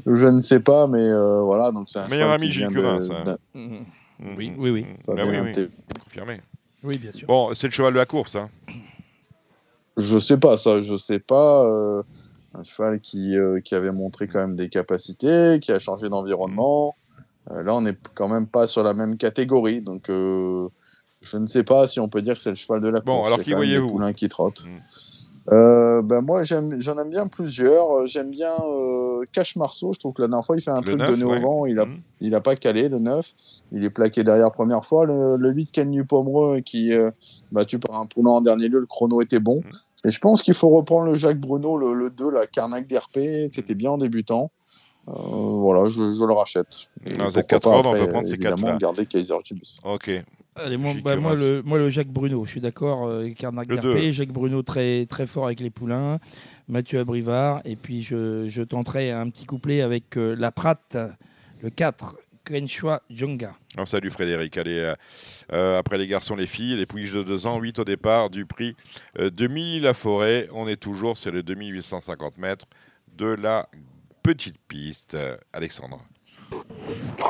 [0.07, 1.73] je ne sais pas, mais euh, voilà.
[1.73, 3.25] Donc, c'est un Meilleur ami Gilles Curin, ça.
[3.55, 3.79] Mm,
[4.37, 4.83] Oui, mm, oui, oui.
[4.85, 4.93] mm.
[4.95, 5.69] ça Bah oui, oui,
[6.05, 6.41] confirmé.
[6.83, 7.27] Oui, bien sûr.
[7.27, 8.37] Bon, c'est le cheval de la course.
[8.37, 8.51] Hein.
[9.97, 11.65] Je sais pas ça, je sais pas.
[11.65, 12.03] euh,
[12.55, 16.95] un cheval qui, euh, qui avait montré quand même des capacités, qui a changé d'environnement.
[17.51, 20.69] Euh, là, on n'est quand même pas sur la même catégorie, donc euh,
[21.23, 23.17] je ne sais pas si on peut dire que c'est le cheval de la Bon,
[23.17, 23.27] course.
[23.29, 23.89] alors Il y a qui voyez-vous?
[23.89, 24.65] poulains qui trottent.
[24.65, 24.79] Mm.
[25.51, 28.07] Euh, ben moi, j'en aime bien plusieurs.
[28.07, 29.95] J'aime bien euh, Cache Marceau.
[29.95, 31.39] Je trouve que la dernière fois, il fait un Le truc 9, donné ouais.
[31.39, 31.65] au vent.
[31.67, 32.01] Il a, Mm.
[32.21, 33.33] il a pas calé le 9.
[33.73, 35.07] Il est plaqué derrière première fois.
[35.07, 37.11] Le, le 8, Kenny Pomereux, qui euh,
[37.51, 38.79] battu par un poulain en dernier lieu.
[38.81, 39.61] Le chrono était bon.
[39.61, 40.07] Mm.
[40.07, 43.49] Et je pense qu'il faut reprendre le Jacques Bruno, le, le 2, la Carnac d'RP.
[43.51, 44.51] C'était bien en débutant.
[45.09, 46.89] Euh, voilà, je, je le rachète.
[47.05, 48.77] Dans pas ordres, on après, peut prendre ces évidemment, quatre-là.
[48.79, 49.79] garder Kaiser Chiefs.
[49.85, 50.11] Ok.
[50.57, 53.07] Allez, moi, bah, moi, le, moi, le Jacques Bruno, je suis d'accord.
[53.07, 54.13] Euh, Carnac Garpé.
[54.13, 56.19] Jacques Bruno très, très fort avec les poulains,
[56.67, 60.97] Mathieu Abrivard, et puis je, je tenterai un petit couplet avec euh, la Pratte,
[61.63, 63.55] le 4, Quenchua Jonga.
[63.79, 64.57] Oh, salut Frédéric.
[64.57, 64.93] Allez,
[65.53, 68.45] euh, après les garçons, les filles, les pouliches de 2 ans, 8 au départ du
[68.45, 68.75] prix
[69.19, 70.49] euh, 2000 la forêt.
[70.53, 72.67] On est toujours sur les 2850 mètres
[73.17, 73.69] de la
[74.23, 75.15] petite piste.
[75.15, 76.01] Euh, Alexandre.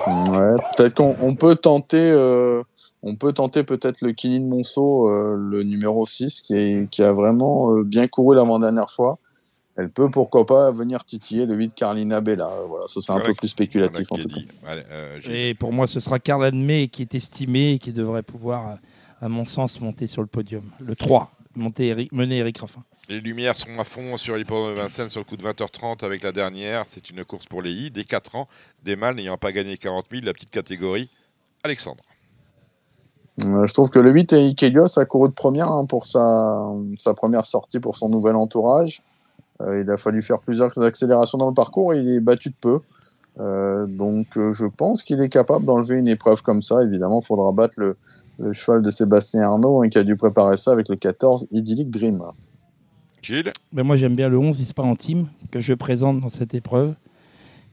[0.06, 2.62] Ouais, peut-être qu'on on peut tenter, euh,
[3.02, 7.12] on peut tenter peut-être le Kilin Monceau, euh, le numéro 6, qui, est- qui a
[7.12, 9.18] vraiment euh, bien couru l'avant-dernière fois.
[9.76, 12.50] Elle peut, pourquoi pas, venir titiller le 8 Carlina Bella.
[12.68, 14.40] Voilà, ça c'est un Voilà peu plus Voilà spéculatif en tout cas.
[14.66, 15.20] Allez, euh.
[15.30, 18.78] Et pour moi, ce sera Carl Admet qui est estimé et qui devrait pouvoir,
[19.20, 20.64] à mon sens, monter sur le podium.
[20.80, 22.82] Le 3, monter Eric, mener Eric Raffin.
[23.08, 26.22] Les lumières sont à fond sur l'hippodrome de Vincennes sur le coup de 20h30 avec
[26.22, 26.84] la dernière.
[26.86, 28.48] C'est une course pour les I, des 4 ans,
[28.84, 31.08] des mâles n'ayant pas gagné 40 000, la petite catégorie.
[31.62, 32.04] Alexandre.
[33.46, 36.68] Euh, je trouve que le 8 et Ikelios a couru de première hein, pour sa,
[37.16, 39.02] première sortie pour son nouvel entourage.
[39.62, 42.56] Euh, il a fallu faire plusieurs accélérations dans le parcours et il est battu de
[42.60, 42.80] peu.
[43.40, 46.82] Euh, donc je pense qu'il est capable d'enlever une épreuve comme ça.
[46.82, 47.96] Évidemment, il faudra battre le,
[48.38, 51.90] le cheval de Sébastien Arnaud hein, qui a dû préparer ça avec le 14 Idyllic
[51.90, 52.22] Dream.
[53.22, 56.94] Gilles Ben moi, j'aime bien le 11 Ispar Team que je présente dans cette épreuve.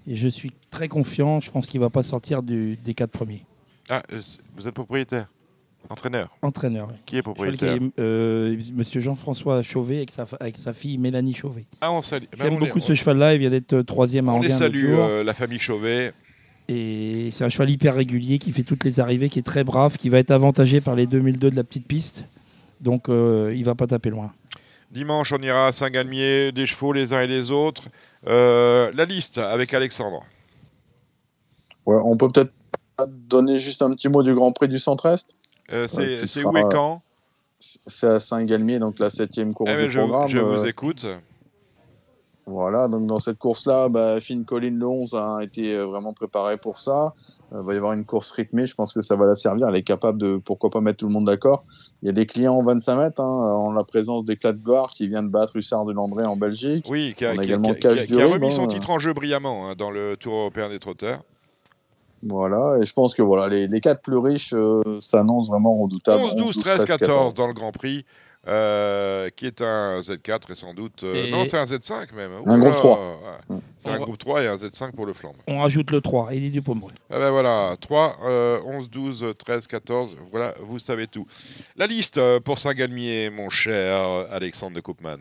[0.07, 1.39] Et je suis très confiant.
[1.39, 3.45] Je pense qu'il ne va pas sortir du, des quatre premiers.
[3.89, 4.21] Ah, euh,
[4.55, 5.27] vous êtes propriétaire
[5.89, 6.87] Entraîneur Entraîneur.
[6.89, 6.95] oui.
[7.05, 10.97] Qui est qui propriétaire est, euh, Monsieur Jean-François Chauvet avec sa, fa- avec sa fille
[10.97, 11.65] Mélanie Chauvet.
[11.81, 12.23] Ah, on salue.
[12.37, 13.35] ben, J'aime on beaucoup ce cheval-là.
[13.35, 16.13] Il vient d'être euh, troisième à On les salue, euh, la famille Chauvet.
[16.67, 19.97] Et c'est un cheval hyper régulier qui fait toutes les arrivées, qui est très brave,
[19.97, 22.25] qui va être avantagé par les 2002 de la petite piste.
[22.81, 24.33] Donc il va pas taper loin.
[24.91, 27.83] Dimanche, on ira à Saint-Galmier, des chevaux les uns et les autres.
[28.27, 30.23] Euh, la liste avec Alexandre.
[31.85, 32.51] Ouais, on peut peut-être
[33.07, 35.35] donner juste un petit mot du Grand Prix du Centre-Est.
[35.71, 37.01] Euh, c'est où et quand?
[37.59, 40.27] C'est à Saint-Galmier, donc la septième course Eh ben, du je, programme.
[40.29, 41.05] je vous Euh, écoute.
[42.47, 46.57] Voilà, donc dans cette course-là, bah, Finn Collin le 11 a été euh, vraiment préparé
[46.57, 47.13] pour ça.
[47.51, 49.67] Il va y avoir une course rythmée, je pense que ça va la servir.
[49.69, 51.63] Elle est capable de, pourquoi pas, mettre tout le monde d'accord.
[52.03, 54.91] Il y a des clients en 25 mètres, hein, en la présence d'Éclat de gloire
[54.91, 56.85] qui vient de battre Hussard de Landré en Belgique.
[56.87, 58.67] Oui, qui a, on a qui également qui Cash qui a remis son hein.
[58.67, 61.23] titre en jeu brillamment hein, dans le Tour européen des trotteurs.
[62.21, 66.23] Voilà, et je pense que voilà, les, les quatre plus riches euh, s'annoncent vraiment redoutables.
[66.23, 68.05] 11, 12, 13, 14 dans le Grand Prix,
[68.47, 71.03] euh, qui est un Z4 et sans doute.
[71.03, 72.31] euh, Et- Non, c'est un Z5 même.
[72.45, 72.97] Un Ouh groupe là, 3.
[73.49, 73.55] ouais.
[73.55, 73.59] Mm.
[73.79, 75.35] C'est un va- groupe 3 et un Z5 pour le flambe.
[75.47, 76.91] On rajoute le 3, Eddie Dupomerol.
[77.09, 81.25] Ah ben voilà, 3, euh, 11, 12, 13, 14, voilà, vous savez tout.
[81.75, 85.17] La liste euh, pour Saint-Galmier, mon cher Alexandre de Koopman.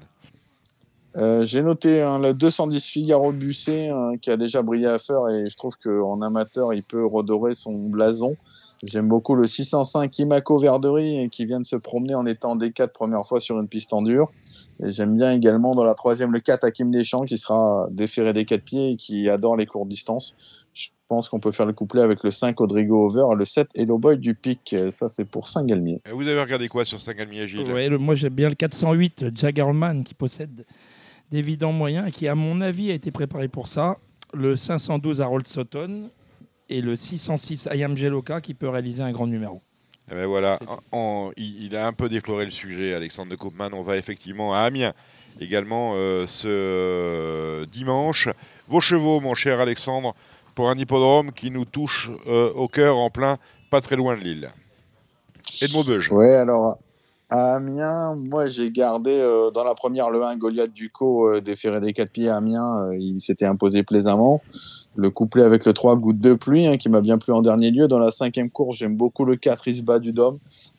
[1.17, 5.29] Euh, J'ai noté hein, le 210 Figaro Busset hein, qui a déjà brillé à faire
[5.29, 8.37] et je trouve qu'en amateur il peut redorer son blason.
[8.85, 12.93] J'aime beaucoup le 605 Imako Verdery qui vient de se promener en étant des 4
[12.93, 14.31] première fois sur une piste en dur.
[14.85, 18.45] Et j'aime bien également dans la troisième le 4 Hakim Deschamps qui sera déféré des
[18.45, 20.35] 4 pieds et qui adore les courtes distances.
[20.75, 23.69] Je pense qu'on peut faire le couplet avec le 5 Rodrigo Over et le 7
[23.75, 24.75] Hello Boy du Pic.
[24.91, 26.01] Ça c'est pour Saint-Galmier.
[26.07, 27.73] Et Vous avez regardé quoi sur Saint-Galmier, Gilles?
[27.73, 30.67] Ouais, le- moi j'aime bien le 408 le Jaggerman qui possède
[31.31, 33.97] d'évidents moyens et qui à mon avis a été préparé pour ça.
[34.35, 36.11] Le 512 Harold Sutton
[36.69, 39.59] et le 606 Ayam Jeloka qui peut réaliser un grand numéro.
[40.11, 40.59] Eh ben voilà,
[41.37, 43.71] il, il a un peu déploré le sujet, Alexandre de Koopman.
[43.73, 44.93] On va effectivement à Amiens
[45.41, 48.29] également euh, ce euh, dimanche.
[48.69, 50.15] Vos chevaux, mon cher Alexandre,
[50.55, 53.39] pour un hippodrome qui nous touche euh, au cœur en plein,
[53.71, 54.51] pas très loin de Lille.
[55.63, 56.11] Et de Maubeuge.
[56.11, 56.79] Ouais, alors
[57.31, 61.81] à Amiens, moi j'ai gardé euh, dans la première le 1 Goliath Ducot euh, déféré
[61.81, 64.43] des 4 pieds à Amiens, euh, il s'était imposé plaisamment.
[64.97, 67.71] Le couplet avec le 3 Goutte de pluie hein, qui m'a bien plu en dernier
[67.71, 67.89] lieu.
[67.89, 70.39] Dans la cinquième course, j'aime beaucoup le 4 Isba du Dôme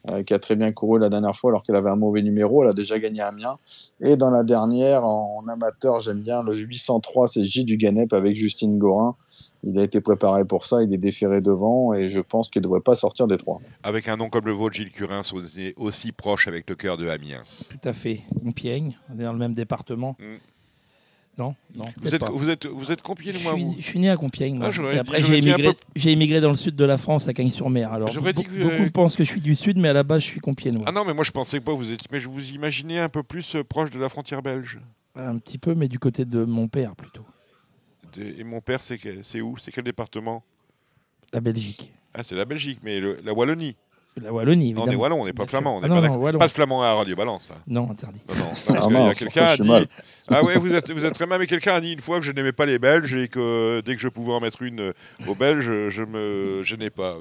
[0.10, 2.64] euh, qui a très bien couru la dernière fois alors qu'elle avait un mauvais numéro.
[2.64, 3.58] Elle a déjà gagné à Amiens.
[4.00, 8.14] Et dans la dernière, en, en amateur, j'aime bien le 803, c'est J du Ganep
[8.14, 9.16] avec Justine Gorin.
[9.64, 12.64] Il a été préparé pour ça, il est déféré devant et je pense qu'il ne
[12.66, 13.60] devrait pas sortir des trois.
[13.84, 17.08] Avec un nom comme le vôtre, Gilles Curin, aussi, aussi proche avec le cœur de
[17.08, 17.42] Amiens.
[17.70, 18.22] Tout à fait.
[18.44, 20.16] Compiègne, on est dans le même département.
[20.20, 20.38] Mm.
[21.38, 21.86] Non, non.
[21.98, 22.30] Vous êtes, pas.
[22.32, 23.02] vous êtes, vous êtes
[23.34, 24.56] Je suis, vous je suis né à Compiègne.
[24.58, 24.70] moi.
[24.74, 25.26] Ah, Et après, j'ai
[26.04, 27.92] peu- émigré dans le sud de la France, à Cagnes-sur-Mer.
[27.92, 30.28] Alors, dit que- beaucoup pensent que je suis du sud, mais à la base, je
[30.28, 30.86] suis compiègnois.
[30.88, 33.22] Ah non, mais moi je pensais pas, vous êtes, mais je vous imaginais un peu
[33.24, 34.80] plus euh, proche de la frontière belge.
[35.16, 37.26] Un petit peu, mais du côté de mon père plutôt.
[38.14, 39.58] De- Et mon père, c'est où?
[39.58, 40.44] C'est quel département?
[41.34, 41.92] La Belgique.
[42.14, 43.76] Ah, c'est la Belgique, mais le- la Wallonie.
[44.22, 44.86] La Wallonie, Non, évidemment.
[44.88, 45.76] on est wallon, on n'est pas flamand.
[45.76, 47.52] On Ah n'est non, pas, non, de flamand à Radio Balance.
[47.54, 47.60] hein.
[47.68, 48.22] Non, interdit.
[48.30, 49.68] Non, non, non, Ah non, quelqu'un a je dit.
[49.68, 49.88] mal.
[50.30, 52.26] Ah ouais, vous êtes, vous êtes très mal, mais quelqu'un a dit une fois que
[52.26, 54.94] je n'aimais pas les Belges et que dès que je pouvais en mettre une euh,
[55.28, 57.18] aux Belges, je me gênais pas.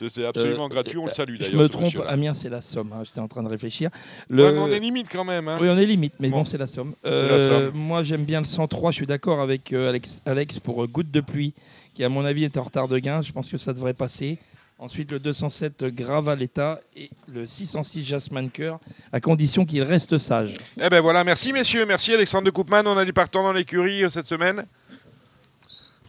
[0.00, 1.58] C'était absolument Euh, gratuit, on le salue Je d'ailleurs.
[1.60, 1.94] me ce trompe.
[2.08, 2.92] Amiens, c'est la Somme.
[2.92, 3.90] hein, J'étais en train de réfléchir.
[4.28, 4.42] Le...
[4.44, 5.46] Ouais, mais on est limite quand même.
[5.48, 5.58] hein.
[5.60, 6.38] Oui, on est limite, mais Bon.
[6.38, 6.94] bon, c'est la Somme.
[7.04, 7.78] la Euh, Somme.
[7.78, 8.90] moi, j'aime bien le 103.
[8.90, 11.52] Je suis d'accord avec euh, Alex, Alex pour euh, Goutte de pluie,
[11.94, 13.20] qui, à mon avis, est en retard de gain.
[13.22, 14.38] Je pense que ça devrait passer.
[14.82, 18.80] Ensuite, le 207 Grave à l'état et le 606 Jasmine Cœur,
[19.12, 20.58] à condition qu'il reste sage.
[20.76, 22.82] Eh ben voilà, merci messieurs, merci Alexandre de Koopman.
[22.86, 24.64] On a du partant dans l'écurie euh, cette semaine.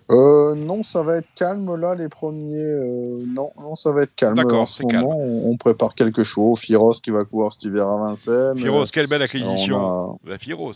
[0.09, 2.57] Euh, non, ça va être calme là, les premiers.
[2.57, 4.35] euh, non, non, ça va être calme.
[4.37, 5.03] D'accord, En ce c'est calme.
[5.03, 6.55] moment, on, on prépare quelques chevaux.
[6.55, 8.57] Firos qui va courir cet hiver à Vincennes.
[8.57, 10.17] Firos, quelle belle acquisition.
[10.25, 10.73] a- La Firos.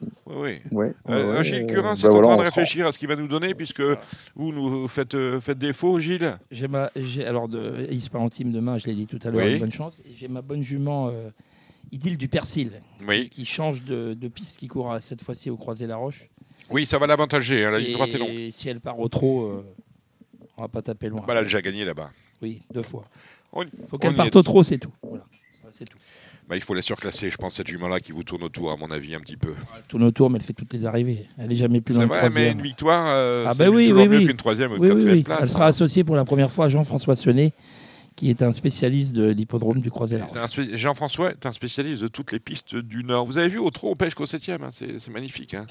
[0.00, 0.60] Oui, oui.
[0.72, 2.98] Ouais, Euh, ouais, Gilles euh, Curin, bah c'est en voilà, train de réfléchir à ce
[2.98, 3.82] qu'il va nous donner, puisque
[4.34, 6.36] vous nous faites, euh, faites défaut, Gilles.
[6.50, 9.58] J'ai ma, j'ai, alors de Isparantime demain, je l'ai dit tout à l'heure, Oui.
[9.58, 10.00] bonne chance.
[10.04, 11.30] Et j'ai ma bonne jument euh,
[11.92, 15.56] Idylle du Persil, Oui, qui change de, de piste, qui court à- cette fois-ci au
[15.56, 16.28] Croisé-la-Roche.
[16.70, 17.64] oui, ça va l'avantager.
[17.64, 18.28] hein, La ligne droite est longue.
[18.30, 19.64] Et si elle part au trot, euh,
[20.58, 21.20] on va pas taper loin.
[21.26, 22.10] Bah, elle a déjà gagné là-bas.
[22.42, 23.04] Oui, deux fois.
[23.52, 24.36] On- faut qu'elle parte est.
[24.36, 24.92] au trot, c'est tout.
[25.02, 25.24] Voilà.
[25.72, 25.98] C'est tout.
[26.48, 28.90] Bah, il faut la surclasser, je pense, cette jument-là qui vous tourne autour, à mon
[28.92, 29.52] avis, un petit peu.
[29.76, 31.26] Elle tourne autour, mais elle fait toutes les arrivées.
[31.38, 32.58] Elle est jamais plus loin de vrai, mais troisième.
[32.58, 34.26] une victoire, euh, Ah c'est bah oui, toujours oui, mieux oui.
[34.26, 35.22] qu'une troisième ou Oui, une oui, quatrième oui.
[35.24, 35.38] place.
[35.42, 37.52] Elle sera associée pour la première fois à Jean-François Sonnet,
[38.14, 42.30] qui est un spécialiste de l'hippodrome du un spé- Jean-François est un spécialiste de toutes
[42.30, 43.26] les pistes du Nord.
[43.26, 45.54] Vous avez vu, au trot, on pêche qu'au 7 c'est c'est magnifique.
[45.54, 45.64] hein.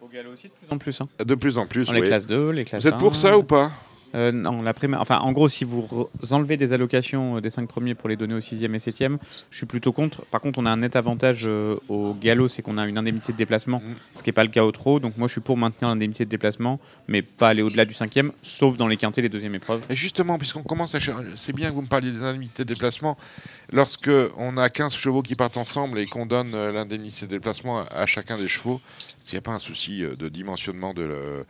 [0.00, 1.00] au galop aussi de plus en plus.
[1.00, 1.08] hein.
[1.24, 1.86] De plus en plus.
[1.86, 2.06] Dans les oui.
[2.06, 3.14] classes 2, les classes Vous êtes pour 1.
[3.16, 3.72] ça ou pas?
[4.14, 4.74] Euh, non, la.
[4.98, 5.86] Enfin, en gros, si vous
[6.30, 9.16] enlevez des allocations euh, des 5 premiers pour les donner au 6e et 7e,
[9.50, 10.24] je suis plutôt contre.
[10.26, 13.32] Par contre, on a un net avantage euh, au galop, c'est qu'on a une indemnité
[13.32, 13.94] de déplacement, Mm.
[14.16, 15.00] ce qui n'est pas le cas au trot.
[15.00, 18.30] Donc, moi, je suis pour maintenir l'indemnité de déplacement, mais pas aller au-delà du 5e,
[18.42, 19.80] sauf dans les quintés, les deuxièmes épreuves.
[19.88, 20.98] Et justement, puisqu'on commence à
[21.36, 23.16] c'est bien que vous me parliez des indemnités de déplacement.
[23.72, 28.06] Lorsque on a 15 chevaux qui partent ensemble et qu'on donne l'indemnité de déplacement à,
[28.06, 28.80] chacun des chevaux,
[29.24, 31.46] qu'il n'y a pas un souci de dimensionnement de, le-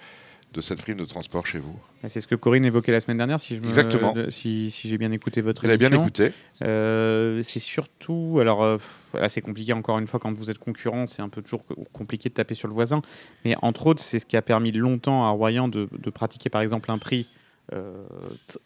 [0.52, 3.16] de cette prime de transport chez vous Et C'est ce que Corinne évoquait la semaine
[3.16, 4.12] dernière, si, je me- Exactement.
[4.12, 6.04] de- si, si j'ai bien écouté votre avez bien émission.
[6.06, 8.76] écouté Euh, c'est surtout, alors euh,
[9.28, 12.28] c'est compliqué encore une fois quand vous êtes concurrent, c'est un peu toujours co- compliqué
[12.28, 13.02] de taper sur le voisin.
[13.44, 16.60] Mais entre autres, c'est ce qui a permis longtemps à Royan de, de pratiquer par
[16.60, 17.26] exemple un prix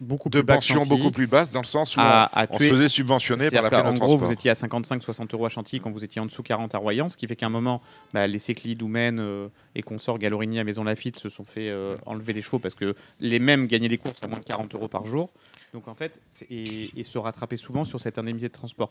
[0.00, 2.58] beaucoup De plus pensions beaucoup plus basses, dans le sens où à, à on, on
[2.58, 4.18] se faisait subventionner par la qu'en gros, transport.
[4.18, 7.08] vous étiez à 55-60 euros à Chantilly quand vous étiez en dessous 40 à Royan,
[7.08, 10.64] ce qui fait qu'à un moment, bah, les Sécli, Doumen euh, et consorts Galorini à
[10.64, 13.98] Maison Lafitte se sont fait euh, enlever les chevaux parce que les mêmes gagnaient les
[13.98, 15.30] courses à moins de 40 euros par jour.
[15.72, 18.90] Donc en fait, et, et se rattraper souvent sur cette indemnité de transport.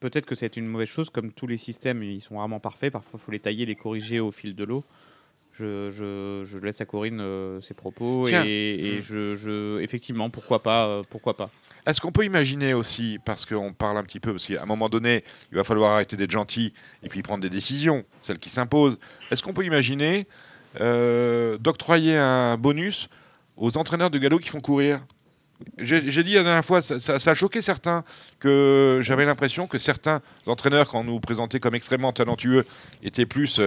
[0.00, 2.92] Peut-être que c'est une mauvaise chose, comme tous les systèmes, ils sont rarement parfaits.
[2.92, 4.84] Parfois, il faut les tailler, les corriger au fil de l'eau.
[5.56, 8.42] Je, je- je laisse à Corinne euh, ses propos Tiens.
[8.44, 11.48] et, et je, je- effectivement, pourquoi pas, euh, pourquoi pas.
[11.86, 14.88] Est-ce qu'on peut imaginer aussi, parce qu'on parle un petit peu, parce qu'à un moment
[14.88, 16.72] donné, il va falloir arrêter d'être gentil
[17.04, 18.98] et puis prendre des décisions, celles qui s'imposent.
[19.30, 20.26] Est-ce qu'on peut imaginer
[20.80, 23.08] euh, d'octroyer un bonus
[23.56, 25.00] aux entraîneurs de galop qui font courir?
[25.78, 28.02] J'ai dit la dernière fois, ça, ça- ça a choqué certains,
[28.40, 32.64] que j'avais l'impression que certains entraîneurs, quand on nous présentait comme extrêmement talentueux,
[33.04, 33.60] étaient plus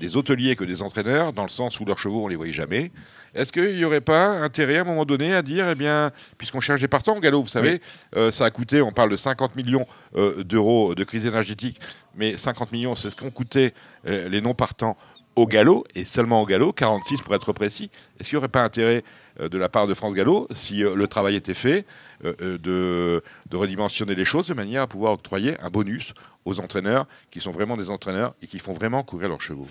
[0.00, 2.90] des hôteliers que des entraîneurs, dans le sens où leurs chevaux, on les voyait jamais.
[3.34, 6.60] Est-ce qu'il n'y aurait pas intérêt à un moment donné à dire, eh bien, puisqu'on
[6.60, 7.80] cherche des partants au galop, vous savez,
[8.16, 11.80] euh, ça a coûté, on parle de 50 millions euh, d'euros de crise énergétique,
[12.14, 13.74] mais 50 millions, c'est ce qu'ont coûté
[14.06, 14.96] euh, les non-partants
[15.36, 17.90] au galop, et seulement au galop, 46 pour être précis.
[18.18, 19.04] Est-ce qu'il n'y aurait pas intérêt
[19.40, 21.84] euh, de la part de France Gallo, si euh, le travail était fait,
[22.24, 26.14] euh, euh, de, de redimensionner les choses de manière à pouvoir octroyer un bonus
[26.46, 29.66] aux entraîneurs qui sont vraiment des entraîneurs et qui font vraiment courir leurs chevaux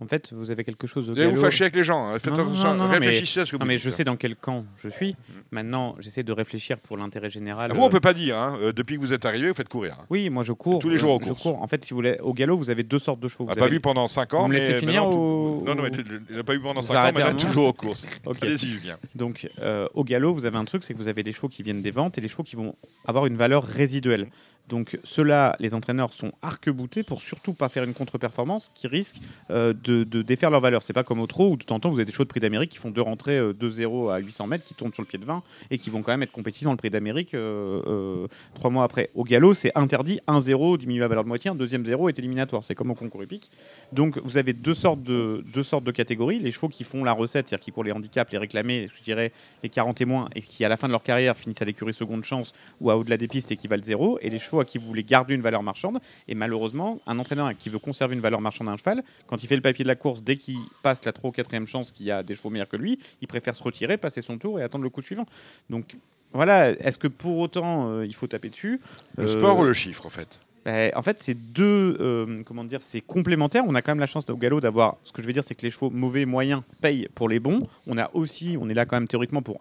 [0.00, 2.18] En fait, vous avez quelque chose au Et vous galop- fâchez avec les gens, hein.
[2.20, 2.44] faites Non,
[2.88, 4.88] mais- réfléchissez à ce que Non, vous mais dites, je sais dans quel camp je
[4.88, 5.16] suis.
[5.50, 7.72] Maintenant, j'essaie de réfléchir pour l'intérêt général.
[7.72, 9.68] Vous, on Euh, peut pas dire, hein, euh, depuis que vous êtes arrivé, vous faites
[9.68, 9.96] courir.
[10.00, 10.04] hein.
[10.08, 10.78] Oui, moi je cours.
[10.78, 11.42] Tous les jours je courses.
[11.42, 11.60] cours.
[11.60, 13.42] En fait, si vous voulez, au galop, vous avez deux sortes de chevaux.
[13.44, 14.42] On n'a Vous pas avez- vu pendant 5 ans.
[14.42, 15.90] Vous me mais laissez finir maintenant, tout- ou- Non, non, mais
[16.30, 18.06] il n'a pas eu pendant Vous 5 ans, mais là, toujours aux courses.
[18.24, 18.36] Ok.
[18.42, 18.98] Allez-y, Julien.
[19.16, 21.64] Donc, euh, au galop, vous avez un truc, c'est que vous avez des chevaux qui
[21.64, 24.28] viennent des ventes et des chevaux qui vont avoir une valeur résiduelle.
[24.68, 29.16] Donc, ceux-là, les entraîneurs sont arc-boutés pour surtout pas faire une contre-performance qui risque
[29.50, 30.82] euh, de, défaire leur valeur.
[30.82, 32.28] C'est pas comme au trot où de temps en temps vous avez des chevaux de
[32.28, 35.08] prix d'Amérique qui font deux rentrées euh, 2-0 à 800 mètres, qui tournent sur le
[35.08, 37.82] pied de 20 et qui vont quand même être compétitifs dans le prix d'Amérique euh,
[37.86, 39.10] euh, trois mois après.
[39.14, 42.64] Au galop, c'est interdit 1-0, diminue la valeur de moitié, un deuxième 0 est éliminatoire.
[42.64, 43.50] C'est comme au concours épique.
[43.92, 46.38] Donc, vous avez deux sortes de, deux sortes de catégories.
[46.38, 49.32] Les chevaux qui font la recette, c'est-à-dire qui courent les handicaps, les réclamés, je dirais
[49.62, 51.94] les 40 et moins, et qui à la fin de leur carrière finissent à l'écurie
[51.94, 54.64] seconde chance ou à au-delà des pistes et qui valent zéro, et les chevaux à
[54.64, 55.98] qui vous voulez garder une valeur marchande.
[56.26, 59.46] Et malheureusement, un entraîneur qui veut conserver une valeur marchande à un cheval, quand il
[59.48, 62.06] fait le papier de la course, dès qu'il passe la 3 ou 4 chance qu'il
[62.06, 64.62] y a des chevaux meilleurs que lui, il préfère se retirer, passer son tour et
[64.62, 65.26] attendre le coup suivant.
[65.70, 65.96] Donc
[66.32, 68.80] voilà, est-ce que pour autant euh, il faut taper dessus?
[69.16, 70.38] Le Euh, sport ou le chiffre, en fait?
[70.68, 73.64] Ben, en fait, c'est deux, euh, comment dire, c'est complémentaire.
[73.66, 75.54] On a quand même la chance au galop d'avoir, ce que je veux dire, c'est
[75.54, 77.60] que les chevaux mauvais, moyens payent pour les bons.
[77.86, 79.56] On a aussi, on est là quand même théoriquement pour,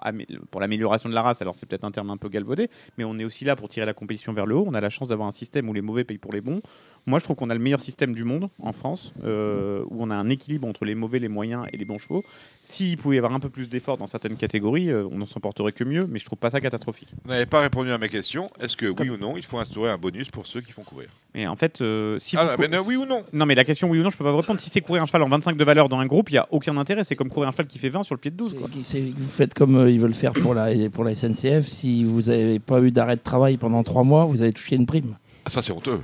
[0.51, 1.41] pour l'amélioration de la race.
[1.41, 3.85] Alors c'est peut-être un terme un peu galvaudé, mais on est aussi là pour tirer
[3.85, 4.65] la compétition vers le haut.
[4.67, 6.59] On a la chance d'avoir un système où les mauvais payent pour les bons.
[7.07, 10.09] Moi, je trouve qu'on a le meilleur système du monde en France, euh, où on
[10.11, 12.21] a un équilibre entre les mauvais, les moyens et les bons chevaux.
[12.61, 15.39] S'il pouvait y avoir un peu plus d'efforts dans certaines catégories, euh, on n'en s'en
[15.39, 17.13] porterait que mieux, mais je trouve pas ça catastrophique.
[17.23, 18.51] Vous n'avez pas répondu à ma question.
[18.59, 21.07] Est-ce que oui ou non, il faut instaurer un bonus pour ceux qui font courir?
[21.33, 23.23] Et en fait, euh, si Ah, vous- mais non, oui ou non?
[23.31, 24.59] Non, mais la question oui ou non, je peux pas vous répondre.
[24.59, 26.47] Si c'est courir un cheval en 25 de valeur dans un groupe, il y a
[26.51, 27.05] aucun intérêt.
[27.05, 28.53] C'est comme courir un cheval qui fait 20 sur le pied de 12.
[28.53, 28.67] quoi.
[28.73, 31.67] C'est- c'est- Vous faites comme ils veulent faire pour la, pour la SNCF.
[31.67, 34.85] Si vous n'avez pas eu d'arrêt de travail pendant trois mois, vous avez touché une
[34.85, 35.15] prime.
[35.45, 35.99] Ah, Ça, c'est honteux.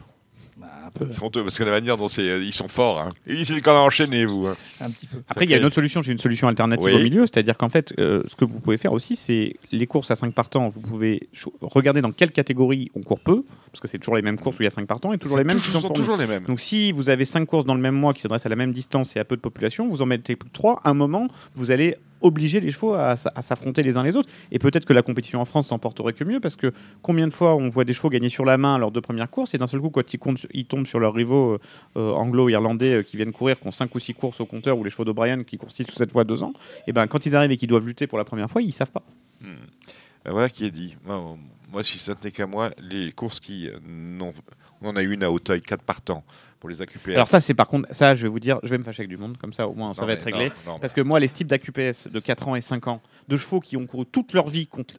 [0.93, 1.07] Peu.
[1.09, 3.01] C'est honteux parce que la manière dont c'est, ils sont forts.
[3.01, 3.09] Hein.
[3.27, 4.47] Et c'est quand même enchaîné, vous.
[4.47, 4.55] hein.
[4.81, 5.17] Un petit peu.
[5.27, 6.01] Après, il y a une autre solution.
[6.01, 6.93] J'ai une solution alternative Oui.
[6.93, 10.11] au milieu, c'est-à-dire qu'en fait, euh, ce que vous pouvez faire aussi, c'est les courses
[10.11, 10.69] à 5 partants.
[10.69, 11.27] Vous pouvez
[11.61, 14.61] regarder dans quelle catégorie on court peu, parce que c'est toujours les mêmes courses où
[14.61, 16.01] il y a 5 partants et toujours les mêmes qui toujours, sont sont fournies.
[16.01, 16.43] toujours les mêmes.
[16.45, 18.71] Donc si vous avez 5 courses dans le même mois qui s'adressent à la même
[18.73, 21.27] distance et à peu de population, vous en mettez plus que 3, à un moment,
[21.55, 24.29] vous allez obliger les chevaux à, s'affronter les uns les autres.
[24.49, 27.33] Et peut-être que la compétition en France s'en porterait que mieux, parce que combien de
[27.33, 29.67] fois on voit des chevaux gagner sur la main leurs deux premières courses, et d'un
[29.67, 31.59] seul coup, quand ils, comptent- ils tombent sur leurs rivaux euh,
[31.97, 34.83] euh, anglo-irlandais euh, qui viennent courir, qui ont 5 ou 6 courses au compteur, ou
[34.83, 36.53] les chevaux d'O'Brien qui courent 6 ou 7 fois 2 ans,
[36.87, 38.91] et ben quand ils arrivent et qu'ils doivent lutter pour la première fois, ils savent
[38.91, 39.03] pas.
[39.41, 40.95] Ben voilà qui est dit.
[41.05, 41.37] Moi,
[41.71, 44.33] moi, si ça tenait qu'à moi, les courses qui n'ont.
[44.81, 46.23] On en a une à Auteuil, 4 partants
[46.59, 47.09] pour les AQPS.
[47.09, 49.09] Alors ça, c'est par contre, ça, je vais vous dire, je vais me fâcher avec
[49.09, 50.49] du monde, comme ça au moins ça Non, va être réglé.
[50.65, 53.37] non, non, Parce que moi, les types d'AQPS de 4 ans et 5 ans, de
[53.37, 54.95] chevaux qui ont couru toute leur vie contre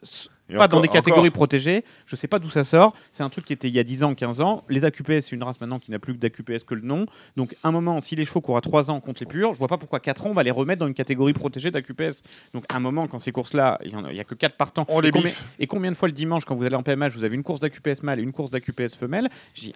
[0.50, 1.84] Et pas dans des catégories encore- protégées.
[2.06, 2.92] Je sais pas d'où ça sort.
[3.12, 4.62] C'est un truc qui était il y a 10 ans, 15 ans.
[4.68, 7.06] Les AQPS, c'est une race maintenant qui n'a plus d'AQPS que le nom.
[7.36, 9.68] Donc, un moment, si les chevaux courent à 3 ans contre les purs, je vois
[9.68, 12.22] pas pourquoi 4 ans, on va les remettre dans une catégorie protégée d'AQPS.
[12.52, 14.84] Donc, un moment, quand ces courses-là, il y, il y a que 4 partants.
[14.88, 15.44] On les et, combien, biffe.
[15.58, 17.60] et combien de fois le dimanche, quand vous allez en PMH, vous avez une course
[17.60, 19.30] d'AQPS mâle et une course d'AQPS femelle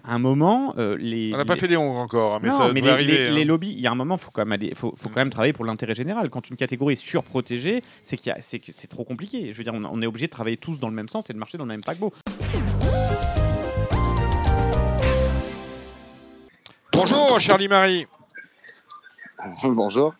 [0.04, 1.32] à un moment, euh, les.
[1.32, 3.12] On n'a pas fait les 11 encore, hein, mais non, ça mais les, arriver.
[3.12, 3.34] les- hein.
[3.34, 5.30] les lobbies, il y a un moment, faut quand même aller, faut, faut quand même
[5.30, 6.28] travailler pour l'intérêt général.
[6.28, 8.30] Quand une catégorie est surprotégée, c'est que
[8.72, 9.52] c'est trop compliqué.
[9.52, 11.32] Je veux dire, on, on est obligé de travailler tous dans le même sens et
[11.32, 12.12] de marcher dans le même paquebot.
[16.92, 18.06] Bonjour, Charlie Marie.
[19.62, 20.14] Bonjour.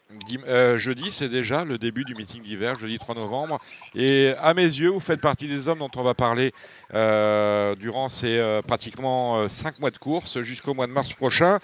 [0.46, 3.58] Euh, jeudi, c'est déjà le début du meeting d'hiver, jeudi 3 novembre.
[3.96, 6.52] Et à mes yeux, vous faites partie des hommes dont on va parler
[6.94, 11.58] euh, durant ces euh, pratiquement 5 mois de course jusqu'au mois de mars prochain.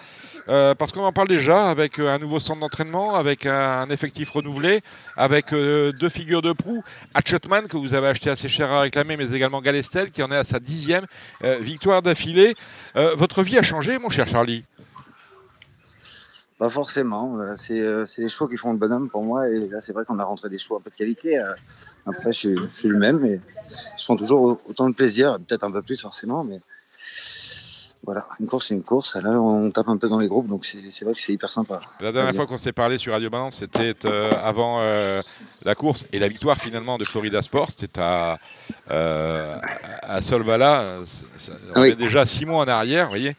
[0.47, 4.81] Parce qu'on en parle déjà avec un nouveau centre d'entraînement, avec un effectif renouvelé,
[5.17, 6.83] avec deux figures de proue.
[7.15, 10.37] Hatchetman, que vous avez acheté assez cher à réclamer, mais également Galestel, qui en est
[10.37, 11.07] à sa dixième
[11.61, 12.55] victoire d'affilée.
[12.95, 14.65] Votre vie a changé, mon cher Charlie?
[16.65, 17.39] Pas forcément.
[17.41, 19.51] euh, C'est euh, c'est les chevaux qui font le bonhomme pour moi.
[19.51, 21.39] Et là, c'est vrai qu'on a rentré des chevaux un peu de qualité.
[21.39, 21.53] euh,
[22.07, 23.23] Après, je, suis- je suis le même.
[23.27, 23.39] Et
[23.99, 25.39] ils font toujours au- autant de plaisir.
[25.47, 26.43] Peut-être un peu plus forcément.
[26.43, 26.61] Mais
[28.05, 29.17] voilà, une course, c'est une course.
[29.17, 30.47] Là, on tape un peu dans les groupes.
[30.47, 31.81] Donc, c'est vrai que c'est hyper sympa.
[32.01, 35.21] La dernière fois qu'on s'est parlé sur Radio Balance, c'était euh, avant euh,
[35.65, 37.69] la course et la victoire finalement de Florida Sport.
[37.77, 38.39] C'était à,
[38.91, 39.57] euh,
[40.03, 40.85] à Solvala.
[41.07, 41.89] c'est- c'est- On Oui.
[41.89, 43.37] est déjà six mois en arrière, vous voyez.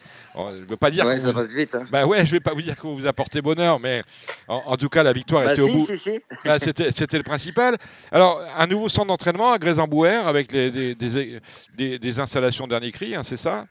[0.51, 1.05] Je ne veux pas dire.
[1.05, 1.73] Ouais, ça vous- passe vite.
[1.75, 1.79] Hein.
[1.93, 4.03] Bah ouais, je vais pas vous dire qu'on vous apportez bonheur, mais
[4.49, 5.85] en, en tout cas, la victoire Bah, était au bout.
[5.85, 6.19] si, si.
[6.43, 7.77] Bah, c'était, le principal.
[8.11, 11.39] Alors, un nouveau centre d'entraînement à Grésambouer avec les- des, des-
[11.77, 13.63] des- des installations dernier cri, hein, c'est ça?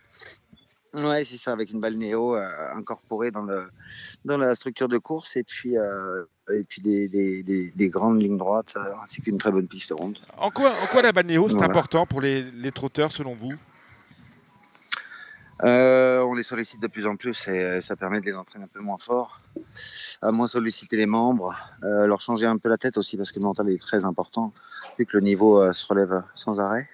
[0.95, 3.69] Ouais, c'est ça, avec une balle néo euh, incorporée dans, le,
[4.25, 5.37] dans la structure de course.
[5.37, 9.39] Et puis, euh, et puis des, des, des, des grandes lignes droites, euh, ainsi qu'une
[9.39, 10.19] très bonne piste ronde.
[10.39, 11.71] en quoi, en quoi la balnéo, c'est Voilà.
[11.71, 13.53] important pour les, les trotteurs selon vous?
[15.63, 18.69] Euh, on les sollicite de plus en plus et ça permet de les entraîner un
[18.69, 19.41] peu moins fort,
[20.21, 23.39] à moins solliciter les membres, euh, leur changer un peu la tête aussi parce que
[23.39, 24.53] le mental est très important
[24.99, 26.89] vu que le niveau euh, se relève sans arrêt.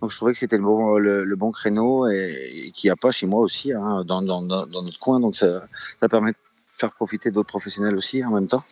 [0.00, 0.98] Donc je trouvais que c'était le bon,
[1.36, 2.30] bon créneau et,
[2.66, 5.20] et qu'il n'y a pas chez moi aussi hein, dans, notre coin.
[5.20, 5.66] Donc ça,
[6.10, 6.36] permet de
[6.66, 8.64] faire profiter d'autres professionnels aussi en même temps.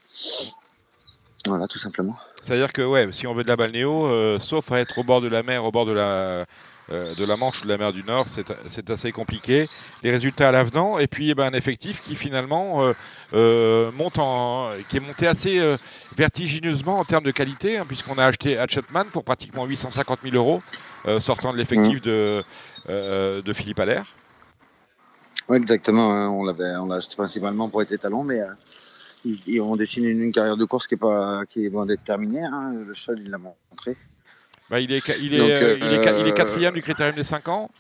[1.46, 2.16] Voilà, tout simplement.
[2.42, 5.20] C'est-à-dire que ouais, si on veut de la balnéo, euh, sauf à être au bord
[5.20, 6.44] de la mer, au bord de la,
[6.90, 9.68] euh, Manche ou de la mer du Nord, c'est assez compliqué.
[10.02, 12.92] Les résultats à l'avenant, et puis eh ben, un effectif qui finalement euh,
[13.34, 14.18] euh, monte
[14.88, 15.76] qui est monté assez euh,
[16.16, 20.62] vertigineusement en termes de qualité, hein, puisqu'on a acheté Hatchetman pour pratiquement 850 000 euros,
[20.62, 22.42] euh, sortant de l'effectif de,
[22.88, 24.06] euh, de Philippe Allaire.
[25.48, 26.12] Oui, exactement.
[26.12, 28.46] hein, On l'avait, on l'a acheté principalement pour être étalon, mais euh,
[29.24, 32.04] ils, ils ont dessiné une, carrière de course qui est pas, qui est loin d'être
[32.04, 32.42] terminée.
[32.44, 32.72] hein.
[32.86, 33.96] Le cheval, il l'a montré.
[34.70, 36.82] Bah, il, est, il, est, Donc, euh, il, est, qua- il est euh, quatrième du
[36.82, 37.70] critérium des 5 ans.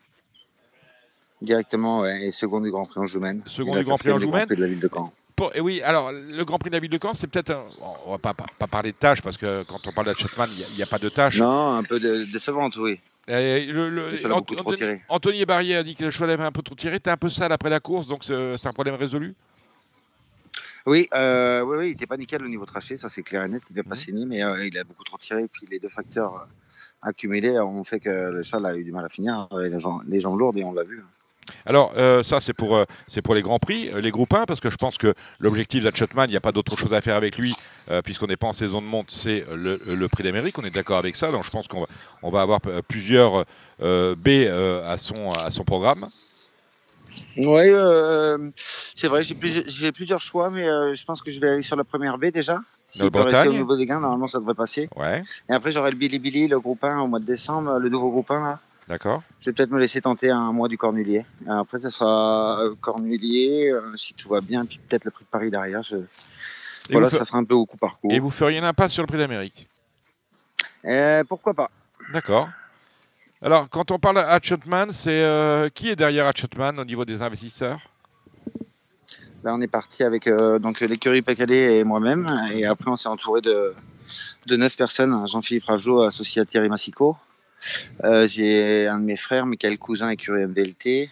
[1.40, 3.42] Directement, ouais, et second du Grand Prix en Joumène.
[3.46, 4.46] Second du Grand Prix en Joumène.
[4.48, 5.12] De la ville de Caen.
[5.42, 7.50] Pour- et oui, alors le Grand Prix de la ville de Caen, c'est peut-être.
[7.50, 10.06] un- bon, on va pas, pas, pas parler de tâches parce que quand on parle
[10.06, 11.40] d'Hatchetman, il n'y a, pas de tâches.
[11.40, 13.00] Non, un peu de, décevante, oui.
[13.28, 15.00] Euh, le- le- Ant- trop Anthony, tiré.
[15.08, 17.00] Anthony Barrier a dit que le cheval avait un peu trop tiré.
[17.00, 19.34] T'es un peu sale après la course, donc c'est un problème résolu?
[20.86, 23.48] Oui, euh, oui, oui, il était pas nickel au niveau tracé, ça c'est clair et
[23.48, 23.62] net.
[23.68, 23.76] Il Mhm.
[23.78, 25.48] n'est pas saigné, mais euh, il a beaucoup trop tiré.
[25.52, 29.04] Puis les deux facteurs euh, accumulés ont fait que le cheval a eu du mal
[29.04, 29.48] à finir.
[29.58, 31.02] Les jambes, les jambes lourdes, et on l'a vu.
[31.66, 34.44] Alors euh, ça c'est pour, euh, c'est pour les grands prix, euh, les groupes 1,
[34.44, 37.16] parce que je pense que l'objectif d'Hatchetman, il n'y a pas d'autre chose à faire
[37.16, 37.54] avec lui,
[38.04, 40.58] puisqu'on n'est pas en saison de monte, c'est le, le prix d'Amérique.
[40.58, 41.30] On est d'accord avec ça.
[41.30, 41.86] Donc je pense qu'on va,
[42.22, 43.44] on va avoir plusieurs
[43.80, 44.28] B
[44.84, 46.06] à, son, à son programme.
[47.36, 47.70] Oui,
[48.96, 50.64] c'est vrai, j'ai plusieurs, j'ai plusieurs choix, mais
[50.94, 52.60] je pense que je vais aller sur la première B déjà.
[52.94, 54.88] Rester Bretagne Au niveau des gains, normalement ça devrait passer.
[54.96, 57.88] Ouais, Et après j'aurai le Billy Billy, le groupe 1 au mois de décembre, le
[57.88, 58.60] nouveau groupe 1 là.
[58.92, 59.22] D'accord.
[59.40, 61.24] Je vais peut-être me laisser tenter un mois du Cornulier.
[61.48, 65.30] Après, ça sera euh, Cornulier, euh, si tout va bien, puis peut-être le prix de
[65.30, 65.82] Paris derrière.
[65.82, 65.96] Je...
[66.90, 68.08] Voilà, ça sera un peu au coup par coup.
[68.10, 69.66] Et vous feriez une impasse sur le prix d'Amérique?
[70.84, 71.70] Euh, pourquoi pas
[72.12, 72.50] D'accord.
[73.40, 77.22] Alors, quand on parle à Chutman, c'est euh, qui est derrière Chutman au niveau des
[77.22, 77.80] investisseurs?
[79.42, 82.28] Là, on est parti avec euh, donc l'écurie Pacadé et moi-même.
[82.52, 83.72] Et après, on s'est entouré de,
[84.48, 85.26] de neuf personnes.
[85.26, 87.16] Jean-Philippe Ravjo, associé à Thierry Massico.
[88.04, 91.10] Euh, j'ai un de mes frères, Michael Cousin, écurie MDLT.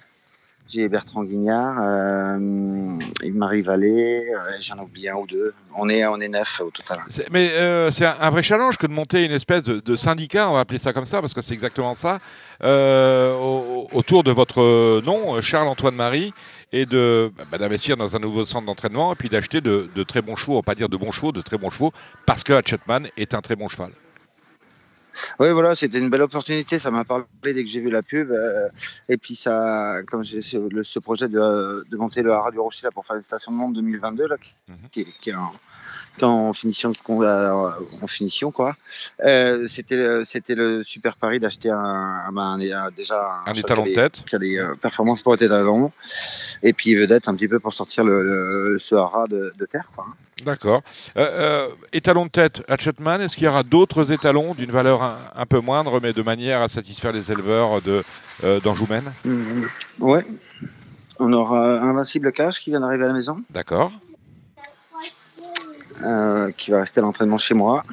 [0.72, 2.38] J'ai Bertrand Guignard, euh,
[3.32, 5.52] Marie Vallée, euh, j'en ai oublié un ou deux.
[5.76, 7.00] On est, on est neuf au total.
[7.32, 10.60] Mais euh, c'est un, vrai challenge que de monter une espèce de, syndicat, on va
[10.60, 12.20] appeler ça comme ça, parce que c'est exactement ça,
[12.62, 16.32] euh, au- autour de votre nom, Charles-Antoine Marie,
[16.72, 20.22] et de bah, d'investir dans un nouveau centre d'entraînement, et puis d'acheter de, de très
[20.22, 21.92] bons chevaux, on va pas dire de bons chevaux, de très bons chevaux,
[22.26, 23.90] parce que Hatchetman est un très bon cheval.
[25.38, 26.78] Oui, voilà, c'était une belle opportunité.
[26.78, 28.30] Ça m'a parlé dès que j'ai vu la pub.
[28.30, 28.68] euh,
[29.08, 32.86] et puis, ça, comme j'ai ce, ce projet de, de monter le Haras du Rocher
[32.86, 34.76] là, pour faire une station de monde 2022, là, qui, Mhm.
[34.92, 35.34] qui est, qui est
[36.22, 38.76] en, finition, en finition quoi.
[39.24, 43.84] Euh, c'était, le- c'était le super pari d'acheter un, un- un- un- déjà Un étalon
[43.84, 44.24] qui de des- tête.
[44.26, 45.90] qui a des euh, performances pour être étalon.
[46.62, 49.88] Et puis, vedette un petit peu pour sortir le, le- ce haras de, de terre.
[49.94, 50.06] Quoi.
[50.44, 50.82] D'accord.
[51.16, 51.26] Euh,
[51.68, 55.46] euh, étalon de tête, Hatchetman, est-ce qu'il y aura d'autres étalons d'une valeur un, un
[55.46, 57.96] peu moindre, mais de manière à satisfaire les éleveurs de,
[58.44, 59.64] euh, d'Anjoumen Mhm.
[60.00, 60.24] Ouais.
[61.18, 63.36] On aura Invincible Cash qui vient d'arriver à la maison.
[63.50, 63.92] D'accord.
[66.02, 67.84] euh, qui va rester à l'entraînement chez moi.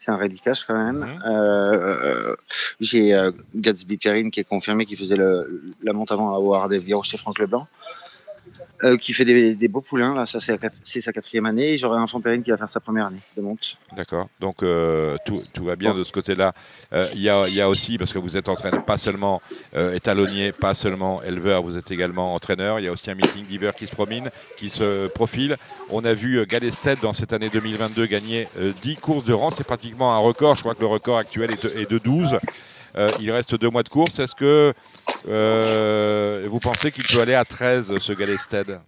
[0.00, 1.06] C'est un ready cash quand même.
[1.26, 2.36] Euh,
[2.80, 6.68] J'ai euh, Gatsby Perrine qui est confirmé, qui faisait le, la monte avant à Howard
[6.68, 7.66] des Viro chez Franck Leblanc.
[8.82, 11.78] Euh, qui fait des, beaux poulains, là, ça c'est sa quatrième année.
[11.78, 13.78] J'aurai un Perrine qui va faire sa première année de monte.
[13.96, 14.28] D'accord.
[14.40, 16.52] Donc euh, tout, va bien de ce côté-là.
[16.92, 19.40] Euh, Il y, a, aussi, parce que vous êtes entraîneur, pas seulement
[19.94, 22.78] étalonnier, pas seulement éleveur, vous êtes également entraîneur.
[22.78, 25.56] Il y a aussi un meeting d'hiver qui se promine, qui se profile.
[25.90, 29.50] On a vu Galested dans cette année 2022 gagner euh, 10 courses de rang.
[29.50, 30.54] C'est pratiquement un record.
[30.54, 32.38] Je crois que le record actuel est de, est de 12.
[32.96, 34.18] Euh, il reste deux mois de course.
[34.18, 34.72] Est-ce que
[35.28, 38.80] euh, vous pensez qu'il peut aller à 13, ce Galested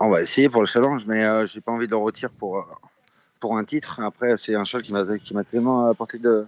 [0.00, 2.58] On va essayer pour le challenge, mais euh, j'ai pas envie de le retirer pour,
[2.58, 4.00] euh, un titre.
[4.00, 6.46] Après, c'est un cheval qui m'a tellement apporté de,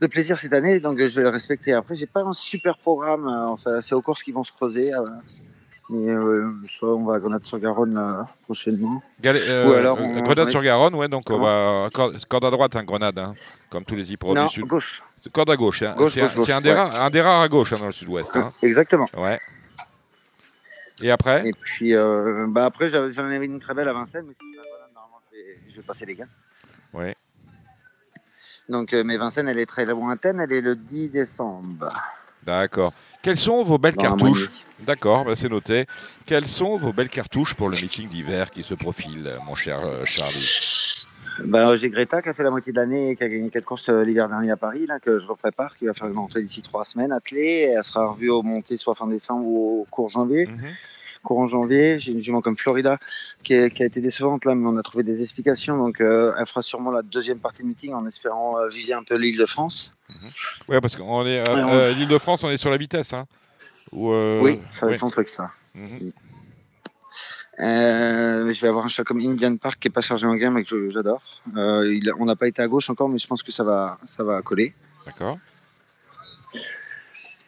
[0.00, 1.72] de plaisir cette année, donc je vais le respecter.
[1.72, 3.54] Après, j'ai pas un super programme.
[3.82, 4.90] C'est aux courses qui vont se creuser.
[5.88, 9.02] Mais euh, soit on va à Grenade-sur-Garonne prochainement.
[9.24, 10.50] Euh, Ou alors, euh, on- Grenade ouais.
[10.50, 13.34] sur Garonne, ouais, donc on va corde, corde à droite, hein, Grenade, hein,
[13.70, 14.64] comme tous les non, du sud.
[14.66, 15.02] gauche.
[15.32, 16.26] Corde à gauche, c'est un, Gauche, c'est un-
[16.70, 16.76] ouais.
[16.76, 18.30] rares, un des rares à gauche hein, dans le sud-ouest.
[18.36, 18.52] hein.
[18.62, 19.08] Exactement.
[19.16, 19.40] Ouais.
[21.02, 21.46] Et après?
[21.48, 24.62] Et puis, euh, bah après, j'en avais une très belle à Vincennes, mais c'est la
[24.62, 26.26] Grenade, normalement, je vais, je vais passer les gars.
[26.94, 27.16] Ouais.
[28.68, 31.88] Donc, mais Vincennes, elle est très lointaine, elle est le 10 décembre.
[32.46, 32.92] D'accord.
[33.22, 34.66] Quelles sont vos belles cartouches.
[34.86, 35.84] D'accord, bah, c'est noté.
[36.26, 40.04] Quelles sont vos belles cartouches pour le meeting d'hiver qui se profile, mon cher euh,
[40.04, 41.04] Charlie?
[41.44, 43.64] Bah, j'ai Greta qui a fait la moitié de l'année et qui a gagné quatre
[43.64, 46.40] courses euh, l'hiver dernier à Paris, là, que je reprépare, qui va faire une montée
[46.40, 47.72] d'ici trois semaines attelée.
[47.76, 50.46] Elle sera revue au montée soit fin décembre ou au cours janvier.
[50.46, 50.70] Mhm.
[51.26, 52.98] Courant janvier, j'ai une jument comme Florida
[53.42, 55.76] qui, est- qui a été décevante là, mais on a trouvé des explications.
[55.76, 59.02] Donc, euh, elle fera sûrement la deuxième partie du meeting en espérant euh, viser un
[59.02, 59.90] peu l'île de France.
[60.68, 63.12] Ouais, parce qu'on est euh, l'île de France, on est sur la vitesse.
[63.12, 63.26] Hein.
[63.90, 65.50] Ou, oui, ça va être son truc, ça.
[65.74, 66.12] Mhm.
[67.58, 70.64] Je vais avoir un cheval comme Indian Park qui est pas chargé en gamme et
[70.64, 71.22] que j'adore.
[71.56, 74.42] On n'a pas été à gauche encore, mais je pense que ça va, ça va
[74.42, 74.74] coller.
[75.04, 75.38] D'accord.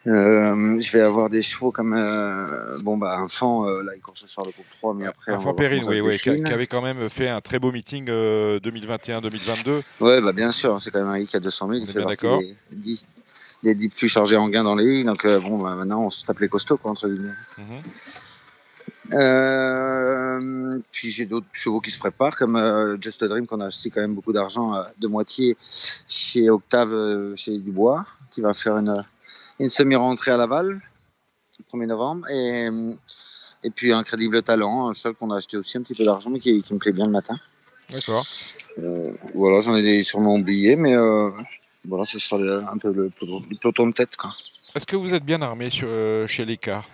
[0.08, 4.00] Euh, je vais avoir des chevaux comme euh, bon bah un fan euh, là il
[4.00, 6.66] court ce soir le groupe 3 mais après Périne, comment ça oui, oui, qui, avait
[6.66, 9.82] quand même fait un très beau meeting euh, 2021-2022.
[10.00, 11.82] ouais bah bien sûr c'est quand même un I qui a 200 000 On il
[11.82, 12.40] est fait bien partie d'accord.
[12.40, 13.16] des 10,
[13.64, 16.10] des 10 plus chargés en gain dans les ligues donc euh, bon bah, maintenant on
[16.10, 17.82] se tape les costauds quoi entre guillemets Mhm.
[19.14, 23.66] euh, puis j'ai d'autres chevaux qui se préparent comme euh, Just a Dream qu'on a
[23.66, 25.56] acheté quand même beaucoup d'argent euh, de moitié
[26.08, 29.04] chez Octave euh, chez Dubois qui va faire une,
[29.58, 30.80] une semi-rentrée à Laval
[31.58, 32.68] le 1er novembre et
[33.64, 36.30] et puis un crédible talent, un cheval qu'on a acheté aussi un petit peu d'argent,
[36.30, 37.38] mais qui, qui me plaît bien le matin.
[37.90, 38.24] D'accord.
[38.78, 41.30] Euh, voilà, j'en ai sûrement oubliés, mais euh,
[41.84, 42.36] voilà, ce sera
[42.70, 44.10] un peu le peloton, le peloton de tête.
[44.74, 46.88] Est-ce que vous êtes bien armé sur, euh, chez l'écart?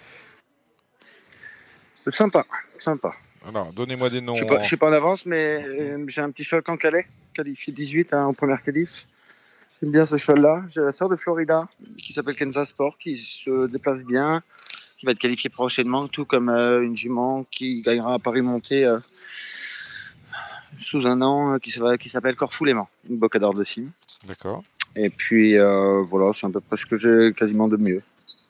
[2.06, 2.44] Sympa,
[2.78, 3.10] sympa.
[3.46, 4.34] Alors, donnez-moi des noms.
[4.34, 8.14] Je ne suis, pas- en avance, mais euh, j'ai un petit cheval Cancalais, qualifié 18
[8.14, 9.06] hein, en première qualif.
[9.84, 10.62] J'aime bien ce cheval-là.
[10.70, 11.68] J'ai la sœur de Florida,
[11.98, 14.40] qui s'appelle Kansas Sport, qui se déplace bien,
[14.96, 18.86] qui va être qualifiée prochainement, tout comme euh, une jument qui gagnera à Paris Montée
[18.86, 18.98] euh,
[20.80, 23.90] sous un an, euh, qui, s'appelle- qui s'appelle Corfou Léman, une bocador de cime.
[24.26, 24.64] D'accord.
[24.96, 28.00] Et puis euh, voilà, c'est à peu près ce que j'ai quasiment de mieux.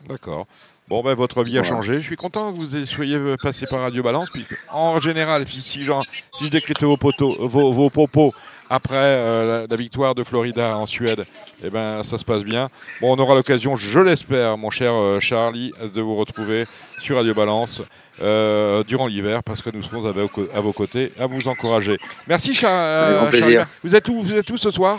[0.09, 0.47] D'accord.
[0.89, 1.77] Bon, ben, votre vie a Voilà.
[1.77, 1.95] changé.
[2.03, 4.29] Je suis content que vous soyez passé par Radio Balance.
[4.31, 6.03] Puis, en général, si, si, j'en-
[6.35, 8.35] si je décrypte vos, poteaux, vos, vos propos
[8.69, 11.25] après euh, la, la victoire de Florida en Suède,
[11.63, 12.69] eh ben, ça se passe bien.
[13.01, 16.65] Bon, on aura l'occasion, je l'espère, mon cher euh, Charlie, de vous retrouver
[17.03, 17.81] sur Radio Balance
[18.21, 21.49] euh, durant l'hiver parce que nous serons à vos, co- à vos côtés à vous
[21.49, 21.97] encourager.
[22.27, 23.33] Merci, Char- euh.
[23.33, 23.57] Charlie.
[23.83, 24.99] Vous êtes où, vous êtes où ce soir?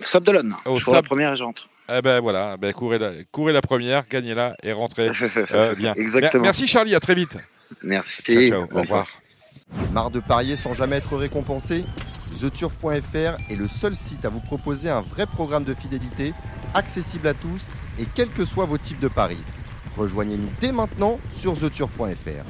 [0.00, 0.54] Sable d'Olonne.
[0.64, 1.08] Au je fais la Sable.
[1.08, 1.68] première et j'entre.
[1.90, 5.10] Eh ben voilà, ben, courez, la, courez la première, gagnez-la et rentrez
[5.52, 5.94] euh, bien.
[5.94, 6.42] Exactement.
[6.42, 7.36] Mer- Merci Charlie, à très vite.
[7.82, 8.22] Merci.
[8.22, 9.06] Ciao, ciao, au revoir.
[9.92, 11.84] Marre de parier sans jamais être récompensé?
[12.40, 16.32] TheTurf.fr est le seul site à vous proposer un vrai programme de fidélité,
[16.74, 17.68] accessible à tous
[17.98, 19.42] et quels que soient vos types de paris.
[19.96, 22.44] Rejoignez-nous dès maintenant sur TheTurf.fr.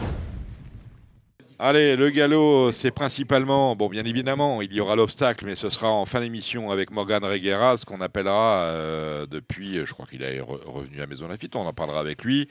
[1.60, 5.90] Allez, le galop, c'est principalement, bon, bien évidemment, il y aura l'obstacle, mais ce sera
[5.90, 10.64] en fin d'émission avec Morgan Regueras, qu'on appellera euh, depuis, je crois qu'il est re-
[10.64, 12.48] revenu à Maison Lafitte, on en parlera avec lui.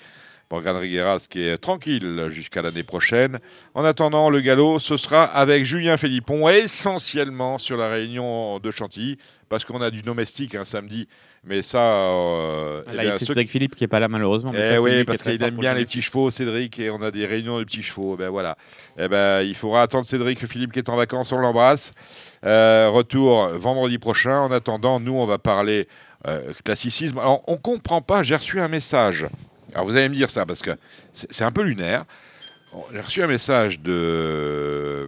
[0.50, 3.40] Morgan Regueras qui est tranquille jusqu'à l'année prochaine.
[3.74, 9.18] En attendant, le galop, ce sera avec Julien Philippon, essentiellement sur la réunion de Chantilly,
[9.50, 11.08] parce qu'on a du domestique un samedi,
[11.44, 11.80] mais ça...
[11.80, 14.52] euh, eh Là, bien, c'est Cédric Philippe qui est pas là malheureusement.
[14.54, 17.02] mais eh ça, oui, parce qu'il aime bien le les petits chevaux, Cédric, et on
[17.02, 18.16] a des réunions de petits chevaux.
[18.16, 18.58] Ben voilà.
[18.98, 21.92] Eh ben, il faudra attendre Cédric Philippe qui est en vacances, on l'embrasse.
[22.46, 24.40] Euh, retour vendredi prochain.
[24.40, 25.88] En attendant, nous, on va parler
[26.28, 27.18] euh, classicisme.
[27.20, 28.24] Alors, on comprend pas.
[28.24, 29.28] J'ai reçu un message.
[29.78, 30.72] Alors, vous allez me dire ça parce que
[31.14, 32.06] c'est un peu lunaire.
[32.92, 35.08] J'ai reçu un message de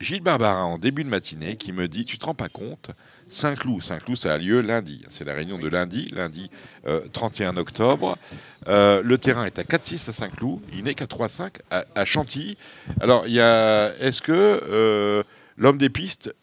[0.00, 2.90] Gilles Barbarin en début de matinée qui me dit Tu te rends pas compte
[3.28, 5.04] Saint-Cloud, Saint-Cloud, ça a lieu lundi.
[5.10, 6.50] C'est la réunion de lundi, lundi
[6.88, 8.18] euh, 31 octobre.
[8.66, 10.58] Euh, le terrain est à 4-6 à Saint-Cloud.
[10.72, 12.58] Il n'est qu'à 3-5 à, Chantilly.
[13.00, 15.22] Alors, il est-ce que euh,
[15.56, 16.34] l'homme des pistes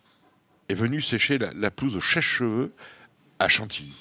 [0.70, 2.72] est venu sécher la, la pelouse aux chèche-cheveux
[3.40, 3.92] à Chantilly?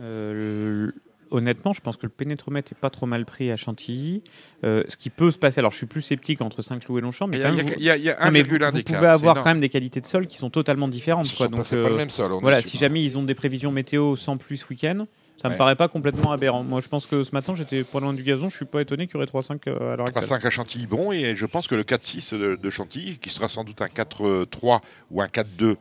[0.00, 0.92] Euh,
[1.30, 4.22] honnêtement, je pense que le pénétromètre est pas trop mal pris à Chantilly.
[4.64, 7.26] Euh, ce qui peut se passer, alors je suis plus sceptique entre Saint-Cloud et Longchamp,
[7.28, 9.06] mais, Il y a, vous, y a- y a non, mais vous, 1,1 vous pouvez
[9.06, 11.34] avoir quand même des qualités de sol qui sont totalement différentes.
[11.36, 11.48] Quoi.
[11.48, 12.32] Donc, pas- c'est pas le euh, même sol.
[12.40, 15.06] voilà, si jamais ils ont des prévisions météo sans pluie ce week-end,
[15.40, 15.54] ça Ouais.
[15.54, 16.62] me paraît pas complètement aberrant.
[16.64, 18.50] Moi, je pense que ce matin, j'étais pas loin du gazon.
[18.50, 20.24] Je suis pas étonné qu'il y aurait 3-5 à l'heure actuelle.
[20.24, 23.48] 3-5 à Chantilly, bon, et je pense que le 4-6 de, de Chantilly, qui sera
[23.48, 25.76] sans doute un 4-3 ou un 4-2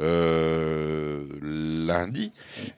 [0.00, 2.32] euh, lundi,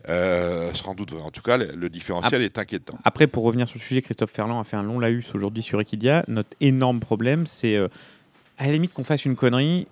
[0.09, 1.12] euh, sans doute.
[1.12, 2.99] En tout cas, le, différentiel est inquiétant.
[3.05, 5.81] Après, pour revenir sur le sujet, Christophe Ferland a fait un long laïus aujourd'hui sur
[5.81, 6.25] Equidia.
[6.29, 7.89] Notre énorme problème, c'est euh,
[8.59, 9.87] à la limite qu'on fasse une connerie,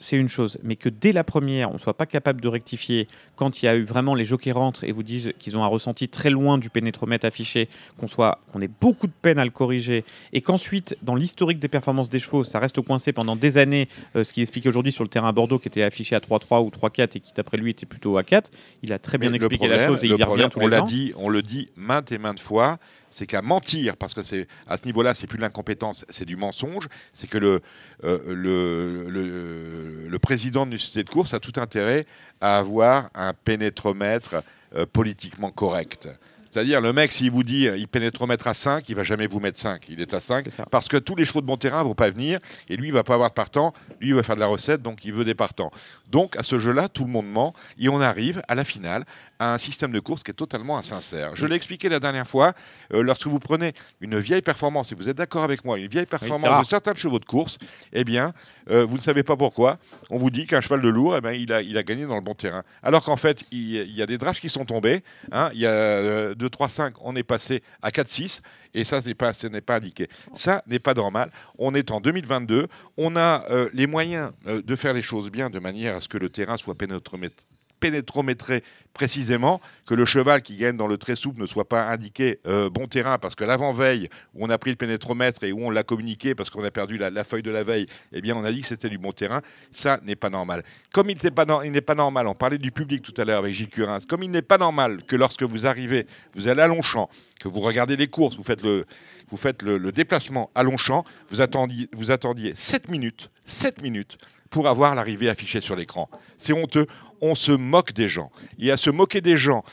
[0.00, 3.62] c'est une chose, mais que dès la première, on soit pas capable de rectifier quand
[3.62, 6.08] il y a eu vraiment les jockeys rentrent et vous disent qu'ils ont un ressenti
[6.08, 7.68] très loin du pénétromètre affiché,
[7.98, 11.68] qu'on soit, qu'on ait beaucoup de peine à le corriger, et qu'ensuite, dans l'historique des
[11.68, 15.04] performances des chevaux, ça reste coincé pendant des années, euh, ce qu'il expliquait aujourd'hui sur
[15.04, 17.70] le terrain à Bordeaux, qui était affiché à 3-3 ou 3-4 et qui, d'après lui,
[17.70, 18.50] était plutôt à 4.
[18.82, 20.66] Il a très bien Mais expliqué la chose et il y problème, revient tous on
[20.66, 20.84] les ans.
[20.84, 22.78] dit, on le dit maintes et maintes fois,
[23.18, 26.36] c'est qu'à mentir, parce que c'est à ce niveau-là, c'est plus de l'incompétence, c'est du
[26.36, 26.88] mensonge.
[27.14, 27.60] C'est que le,
[28.04, 32.06] euh, le, le, le président d'une société de course a tout intérêt
[32.40, 34.36] à avoir un pénétromètre
[34.76, 36.08] euh, politiquement correct.
[36.50, 39.40] C'est-à-dire, le mec, s'il vous dit euh, il pénétromètre à 5, il va jamais vous
[39.40, 39.86] mettre 5.
[39.88, 40.66] Il est à 5 C'est ça.
[40.70, 42.38] parce que tous les chevaux de bon terrain ne vont pas venir
[42.68, 43.74] et lui, il va pas avoir de partant.
[44.00, 45.70] Lui, il va faire de la recette, donc il veut des partants.
[46.10, 49.04] Donc, à ce jeu-là, tout le monde ment et on arrive à la finale
[49.38, 51.36] à un système de course qui est totalement insincère.
[51.36, 52.54] Je l'ai expliqué la dernière fois,
[52.92, 56.06] euh, lorsque vous prenez une vieille performance, et vous êtes d'accord avec moi, une vieille
[56.06, 57.58] performance de certains chevaux de course,
[57.92, 58.32] eh bien,
[58.70, 59.78] euh, vous ne savez pas pourquoi,
[60.10, 62.16] on vous dit qu'un cheval de lourd, eh ben, il, a, il a gagné dans
[62.16, 62.62] le bon terrain.
[62.82, 65.66] Alors qu'en fait, il, il y a des draches qui sont tombés, hein, il y
[65.66, 68.42] a euh, 2, 3, 5, on est passé à 4, 6,
[68.74, 69.32] et ça, ce n'est pas,
[69.66, 70.08] pas indiqué.
[70.34, 71.30] Ça n'est pas normal.
[71.58, 72.66] On est en 2022,
[72.96, 76.18] on a euh, les moyens de faire les choses bien de manière à ce que
[76.18, 77.44] le terrain soit pénétromètre-
[77.80, 78.62] pénétrométré
[78.98, 82.68] précisément, que le cheval qui gagne dans le très souple ne soit pas indiqué euh,
[82.68, 85.84] bon terrain, parce que l'avant-veille, où on a pris le pénétromètre et où on l'a
[85.84, 88.62] communiqué parce qu'on a perdu la, feuille de la veille, eh bien on a dit
[88.62, 90.64] que c'était du bon terrain, ça n'est pas normal.
[90.92, 94.00] Comme il n'est pas, normal, on parlait du public tout à l'heure avec Gilles Curins,
[94.08, 97.08] comme il n'est pas normal que lorsque vous arrivez, vous allez à Longchamp,
[97.38, 102.52] que vous regardez les courses, vous faites le déplacement à Longchamp, vous attendiez, vous attendiez
[102.56, 104.18] 7 minutes, 7 minutes
[104.50, 106.08] pour avoir l'arrivée affichée sur l'écran.
[106.38, 106.86] C'est honteux,
[107.20, 108.30] on se moque des gens.
[108.58, 109.64] Et à se moquer des gens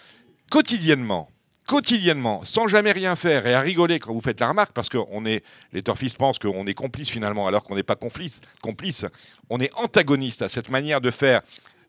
[0.49, 1.29] quotidiennement,
[1.67, 4.97] quotidiennement, sans jamais rien faire et à rigoler quand vous faites la remarque, parce que
[5.25, 9.05] est, les turfistes pensent qu'on est complice finalement, alors qu'on n'est pas complice, complice.
[9.49, 11.41] On est antagoniste à cette manière de faire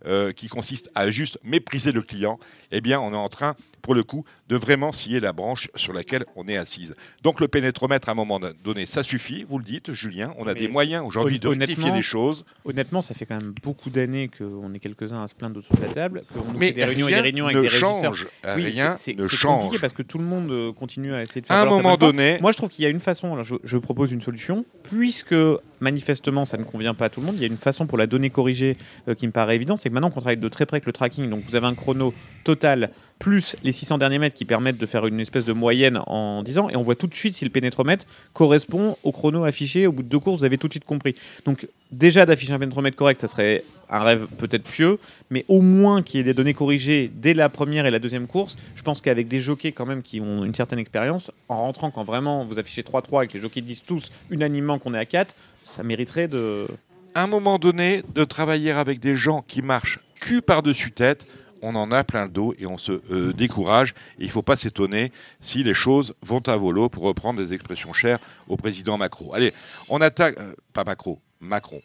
[0.04, 2.38] euh, qui consiste à juste mépriser le client,
[2.70, 5.92] eh bien, on est en train, pour le coup, de vraiment scier la branche sur
[5.92, 6.94] laquelle on est assise.
[7.22, 10.34] Donc, le pénétromètre, à un moment donné, ça suffit, vous le dites, Julien.
[10.38, 12.44] On a Mais des moyens aujourd'hui de rectifier les choses.
[12.64, 15.82] Honnêtement, ça fait quand même beaucoup d'années qu'on est quelques-uns à se plaindre autour de
[15.82, 17.94] la table, qu'on nous Mais fait des réunions et des réunions avec ne des régisseurs.
[18.14, 18.26] change.
[18.56, 19.62] Oui, rien c'est- c'est- ne c'est change.
[19.62, 21.96] compliqué parce que tout le monde euh, continue à essayer de faire À un moment
[21.96, 23.32] donné, Moi, je trouve qu'il y a une façon.
[23.32, 25.34] Alors, je, je propose une solution, puisque
[25.80, 27.36] manifestement, ça ne convient pas à tout le monde.
[27.36, 28.76] Il y a une façon pour la donnée corrigée
[29.08, 30.92] euh, qui me paraît évidente, c'est que maintenant qu'on travaille de très près avec le
[30.92, 32.14] tracking, donc vous avez un chrono
[32.44, 36.42] total plus les 600 derniers mètres qui permettent de faire une espèce de moyenne en
[36.42, 39.86] 10 ans, et on voit tout de suite si le pénétromètre correspond au chrono affiché
[39.86, 40.40] au bout de deux courses.
[40.40, 41.14] Vous avez tout de suite compris.
[41.44, 44.98] Donc déjà d'afficher un pénétromètre correct, ça serait un rêve peut-être pieux,
[45.30, 48.26] mais au moins qu'il y ait des données corrigées dès la première et la deuxième
[48.26, 48.56] course.
[48.74, 52.04] Je pense qu'avec des jockeys quand même qui ont une certaine expérience, en rentrant quand
[52.04, 55.34] vraiment vous affichez 3-3 et que les jockeys disent tous unanimement qu'on est à 4,
[55.66, 56.66] ça mériterait de...
[57.14, 61.26] à un moment donné, de travailler avec des gens qui marchent cul par-dessus tête,
[61.60, 63.90] on en a plein le dos et on se euh, décourage.
[64.18, 67.52] Et il ne faut pas s'étonner si les choses vont à volo, pour reprendre des
[67.52, 69.32] expressions chères au président Macron.
[69.32, 69.52] Allez,
[69.88, 71.82] on attaque, euh, pas Macron, Macron.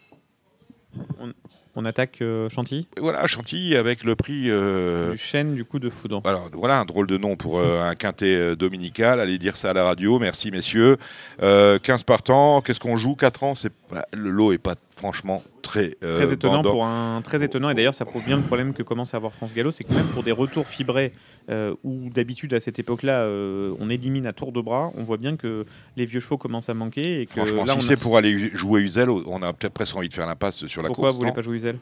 [1.18, 1.32] On
[1.84, 2.86] attaque euh, Chantilly?
[2.98, 4.44] Voilà, Chantilly avec le prix.
[4.50, 6.20] euh, du chêne du coup de foudre.
[6.24, 9.20] alors, voilà un drôle de nom pour euh, un quintet dominical.
[9.20, 10.18] Allez dire ça à la radio.
[10.18, 10.98] Merci, messieurs.
[11.42, 12.60] Euh, 15 partants.
[12.60, 13.14] Qu'est-ce qu'on joue?
[13.14, 13.54] 4 ans.
[13.54, 13.72] C'est
[14.12, 15.96] Le lot est pas franchement très.
[16.04, 16.70] euh, Très étonnant bandant.
[16.72, 19.32] pour un très étonnant et d'ailleurs ça prouve bien le problème que commence à avoir
[19.32, 21.12] France Gallo, c'est que même pour des retours fibrés
[21.48, 25.16] euh, où d'habitude à cette époque-là euh, on élimine à tour de bras, on voit
[25.16, 25.64] bien que
[25.96, 28.50] les vieux chevaux commencent à manquer et que Franchement, là si a- c'est pour aller
[28.54, 31.14] jouer Uzel, on a peut-être presque envie de faire l'impasse sur la pourquoi course.
[31.14, 31.78] vous voulez pas jouer Uzel?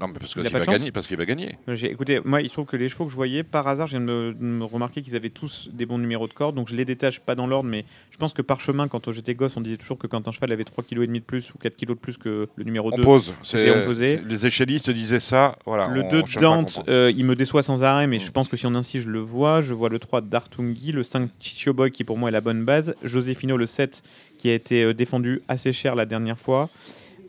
[0.00, 0.90] Non, mais parce qu'il va gagner.
[0.92, 1.56] Parce qu'il va gagner.
[1.68, 3.98] J'ai écoutez, moi il se trouve que les chevaux que je voyais par hasard, je
[3.98, 6.68] viens de me, de me remarquer qu'ils avaient tous des bons numéros de corde, donc
[6.68, 9.56] je les détache pas dans l'ordre, mais je pense que par chemin quand j'étais gosse,
[9.58, 11.88] on disait toujours que quand un cheval avait 3 kg de plus ou 4 kg
[11.88, 13.34] de plus que le numéro On 2 pose.
[13.42, 15.56] c'était c'est- Les échellistes disaient ça.
[15.66, 15.88] Voilà.
[15.88, 18.20] Le on 2 cherche pas à Dante, euh, il me déçoit sans arrêt, mais Mm.
[18.20, 19.60] je pense que si on insiste, je le vois.
[19.60, 22.64] Je vois le 3 Dartungi, le 5 Chicho Boy qui pour moi est la bonne
[22.64, 22.94] base.
[23.02, 24.02] Josefino, le 7
[24.38, 26.70] qui a été euh, défendu assez cher la dernière fois.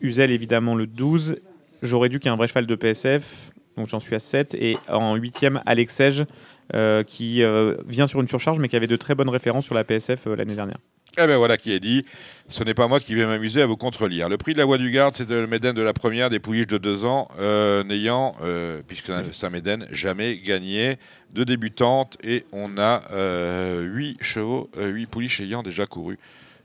[0.02, 1.36] Uzel, évidemment, le 12.
[1.82, 4.56] J'aurais dû qu'il y ait un vrai cheval de PSF, donc j'en suis à 7.
[4.56, 6.26] Et en 8ème, Alex Sege,
[6.74, 9.76] euh, qui euh, vient sur une surcharge, mais qui avait de très bonnes références sur
[9.76, 10.78] la PSF euh, l'année dernière.
[11.18, 12.04] Eh bien voilà qui est dit.
[12.48, 14.30] Ce n'est pas moi qui vais m'amuser à vous contrelire.
[14.30, 16.68] Le prix de la voie du garde, c'est le Méden de la première des pouliches
[16.68, 17.28] de deux ans,
[17.86, 18.38] n'ayant,
[18.88, 20.98] puisque c'est un Méden, jamais gagné
[21.34, 22.18] de débutante.
[22.24, 23.02] Et on a
[23.82, 26.18] 8 chevaux, 8 pouliches ayant déjà couru.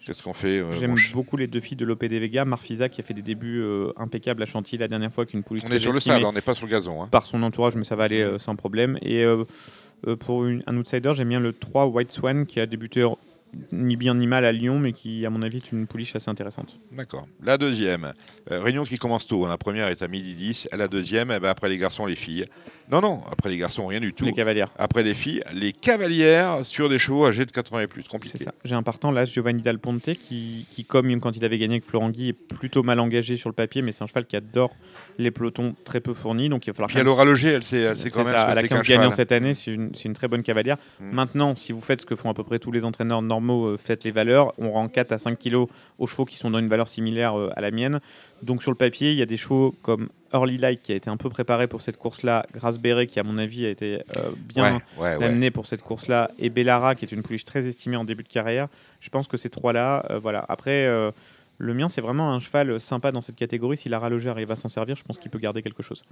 [0.06, 2.44] Qu'est-ce qu'on fait euh, J'aime beaucoup les deux filles de l'OPD Vega.
[2.44, 5.64] Marfisa qui a fait des débuts euh, impeccables à Chantilly la dernière fois, qu'une pouliche
[5.68, 7.02] On est sur le sable, on n'est pas sur le gazon.
[7.02, 7.08] hein.
[7.10, 8.98] par son entourage, mais ça va aller euh, sans problème.
[9.02, 9.24] Et
[10.20, 13.04] pour une- un outsider, j'aime bien le 3 White Swan qui a débuté
[13.72, 16.30] ni bien ni mal à Lyon, mais qui, à mon avis, est une pouliche assez
[16.30, 16.78] intéressante.
[16.92, 17.26] D'accord.
[17.42, 18.12] La deuxième,
[18.50, 19.44] euh, réunion qui commence tôt.
[19.44, 19.48] hein.
[19.48, 20.68] La première est à midi 10.
[20.72, 22.44] La deuxième, eh ben, après les garçons, les filles.
[22.90, 24.24] Non, non, après les garçons, rien du tout.
[24.24, 24.70] Les cavalières.
[24.78, 28.02] Après les filles, les cavalières sur des chevaux âgés de 80 et plus.
[28.02, 28.38] C'est Compliqué.
[28.44, 28.52] ça.
[28.64, 31.84] J'ai un partant là, Giovanni Dal Ponte, qui, qui, comme quand il avait gagné avec
[31.84, 34.70] Florent Guy, est plutôt mal engagé sur le papier, mais c'est un cheval qui adore
[35.18, 36.48] les pelotons très peu fournis.
[36.48, 38.40] Donc il va falloir Puis elle aura logé, elle sait, elle sait quand même ça,
[38.40, 39.16] ce que elle a c'est 15 qu'un gagnants cheval.
[39.16, 40.76] cette année, c'est une, très bonne cavalière.
[41.00, 41.10] Mm.
[41.10, 43.76] Maintenant, si vous faites ce que font à peu près tous les entraîneurs normaux, euh,
[43.76, 45.68] faites les valeurs, on rend 4 à 5 kilos
[45.98, 48.00] aux chevaux qui sont dans une valeur similaire euh, à la mienne.
[48.42, 51.08] Donc sur le papier, il y a des chevaux comme Early Light qui a été
[51.08, 54.30] un peu préparé pour cette course-là, Grace Beret qui à mon avis a été euh,
[54.48, 55.24] bien Ouais, ouais, ouais.
[55.24, 58.28] amené pour cette course-là, et Bellara qui est une pouliche très estimée en début de
[58.28, 58.68] carrière.
[59.00, 60.44] Je pense que ces trois-là, euh, voilà.
[60.48, 61.10] Après, euh,
[61.58, 63.76] le mien c'est vraiment un cheval sympa dans cette catégorie.
[63.76, 66.04] Si Lara Loger arrive à s'en servir, je pense qu'il peut garder quelque chose.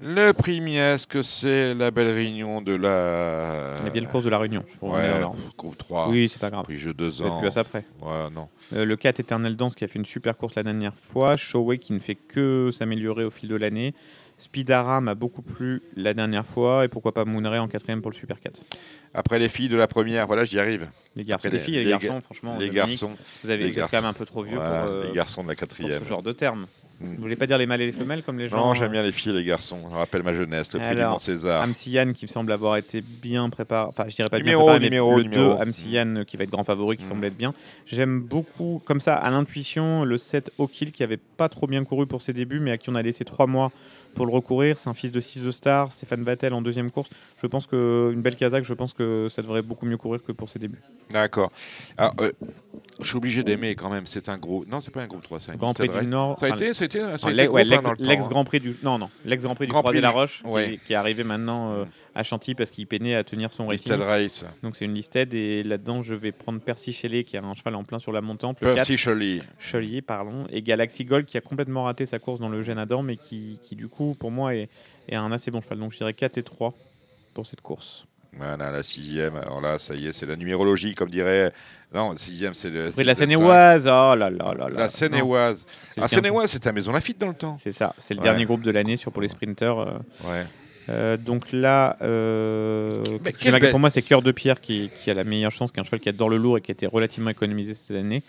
[0.00, 3.74] Le prix Mies, que c'est la belle réunion de la.
[3.80, 4.62] Il y a bien le course de la Réunion.
[4.72, 5.36] je dans Ouais, l'ordre.
[5.56, 6.08] groupe 3.
[6.08, 6.62] Oui, c'est pas grave.
[6.64, 7.38] Prix jeu 2 Vous êtes ans.
[7.40, 7.84] plus à ça près.
[8.00, 8.48] Ouais, non.
[8.74, 11.36] Euh, le 4 Eternal Dance qui a fait une super course la dernière fois.
[11.36, 13.92] Showway qui ne fait que s'améliorer au fil de l'année.
[14.40, 16.84] Speedara m'a beaucoup plu la dernière fois.
[16.84, 18.60] Et pourquoi pas Moonray en quatrième pour le Super 4.
[19.14, 20.88] Après les filles de la première, voilà, j'y arrive.
[21.16, 23.10] Les garçons, Après, les filles et les, les garçons, franchement, les Dominique, garçons,
[23.42, 25.12] vous, avez, les vous êtes quand même un peu trop vieux voilà, pour, euh, les
[25.12, 26.04] garçons de la pour quatrième.
[26.04, 26.66] ce genre de terme.
[27.00, 27.14] Mm.
[27.14, 29.02] Vous voulez pas dire les mâles et les femelles comme les gens Non, j'aime bien
[29.02, 29.78] les filles et les garçons.
[29.90, 31.62] Je rappelle ma jeunesse, le prix du Alors, Mont César.
[31.62, 34.84] Amsian qui me semble avoir été bien préparé, enfin je dirais pas Numéro, bien préparé,
[34.90, 35.54] numéro, le numéro.
[35.56, 37.08] 2 Amsian euh, qui va être grand favori, qui Mm.
[37.08, 37.54] semble être bien.
[37.86, 42.06] J'aime beaucoup, comme ça, à l'intuition, le 7 O'Kill qui avait pas trop bien couru
[42.06, 43.70] pour ses débuts, mais à qui on a laissé 3 mois
[44.18, 44.78] pour le recourir.
[44.78, 47.08] C'est un fils de 6 de Star, Stéphane Vattel en deuxième course.
[47.40, 50.32] Je pense que une belle Kazakh, je pense que ça devrait beaucoup mieux courir que
[50.32, 50.82] pour ses débuts.
[51.10, 51.50] D'accord.
[51.96, 52.32] Alors, euh,
[53.00, 54.06] je suis obligé d'aimer quand même.
[54.06, 54.64] C'est un gros.
[54.66, 56.38] Non, c'est pas un groupe 3 5 Grand Prix du Nord.
[56.38, 58.60] Ça a été, ça a été, ça a Non, été l'ex- court, ouais, hein, Prix
[58.60, 60.80] du non non l'ex Grand Prix du Grand Croisé Prix la Roche qui, ouais.
[60.84, 63.92] qui est arrivé maintenant euh, à Chantilly parce qu'il peinait à tenir son rating.
[63.92, 64.44] Listed Race.
[64.62, 67.74] Donc c'est une listed et là-dedans je vais prendre Percy Shelley qui a un cheval
[67.76, 69.38] en plein sur la montante, le 4 Percy Shelley.
[69.58, 73.16] Chelier pardon et Galaxy Gold qui a complètement raté sa course dans le Génador mais
[73.16, 74.68] qui, qui du coup pour moi est,
[75.08, 75.78] est un assez bon cheval.
[75.78, 76.74] Donc je dirais 4 et 3
[77.34, 78.06] pour cette course.
[78.36, 79.36] Voilà, la sixième.
[79.36, 81.50] Alors là, ça y est, c'est la numérologie, comme dirait.
[81.94, 82.90] Non, la sixième, c'est le.
[82.96, 83.16] Oui, la le 25.
[83.16, 84.68] Seine-et-Oise, oh là là là là.
[84.68, 85.64] La Seine-et-Oise.
[85.82, 87.56] c'est Ah, le Seine-et-Oise, c'était à Maison Lafitte dans le temps.
[87.58, 88.24] C'est ça, c'est le Ouais.
[88.24, 89.78] dernier groupe de l'année sur pour les sprinters.
[89.78, 90.44] euh, Ouais.
[90.90, 95.24] Euh, donc là, euh, que pour moi, c'est Cœur de Pierre qui, qui a la
[95.24, 97.30] meilleure chance, qui est un cheval qui adore le lourd et qui a été relativement
[97.30, 98.22] économisé cette année.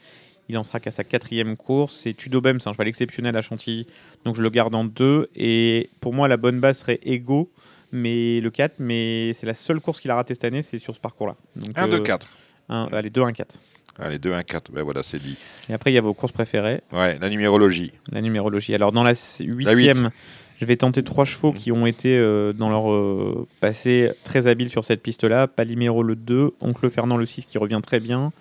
[0.50, 1.96] Il en sera qu'à sa quatrième course.
[2.04, 3.86] C'est Tudobem, c'est un cheval exceptionnel à Chantilly,
[4.26, 5.30] donc je le garde en deux.
[5.36, 7.52] Et pour moi, la bonne base serait Ego,
[7.92, 10.96] mais le 4, mais c'est la seule course qu'il a ratée cette année, c'est sur
[10.96, 11.36] ce parcours-là.
[11.56, 12.28] Donc, 1, 2, euh, 4.
[12.70, 13.60] un- allez, 2, 1, 4.
[14.00, 14.72] Allez, 2, 1, 4.
[14.72, 15.36] Ben voilà, c'est dit.
[15.70, 17.92] Et après, il y a vos courses préférées, Ouais, la numérologie.
[18.12, 18.74] la numérologie.
[18.74, 19.68] Alors, dans la s- huit.
[19.70, 20.10] huitième,
[20.58, 24.70] je vais tenter trois chevaux qui ont été euh, dans leur euh, passé très habiles
[24.70, 25.48] sur cette piste-là.
[25.48, 28.32] Palimero le 2, Oncle Fernand le 6 qui revient très bien.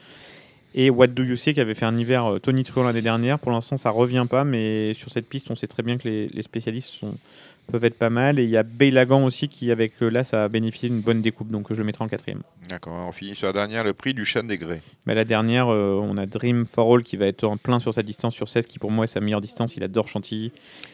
[0.80, 3.40] Et What Do You Say qui avait fait un hiver euh, Tony Truant l'année dernière.
[3.40, 6.42] Pour l'instant, ça revient pas, mais sur cette piste, on sait très bien que les
[6.42, 7.16] spécialistes sont,
[7.70, 8.38] peuvent être pas mal.
[8.38, 11.22] Et il y a Beylagan aussi qui, avec euh, là, ça a bénéficié d'une bonne
[11.22, 12.42] découpe, donc euh, je le mettrai en quatrième.
[12.68, 14.82] D'accord, on finit sur la dernière, le prix du chêne des grès.
[15.06, 17.94] Bah, la dernière, euh, on a Dream for All qui va être en plein sur
[17.94, 19.76] sa distance sur 16, qui pour moi est sa meilleure distance.
[19.76, 20.52] Il adore Chantilly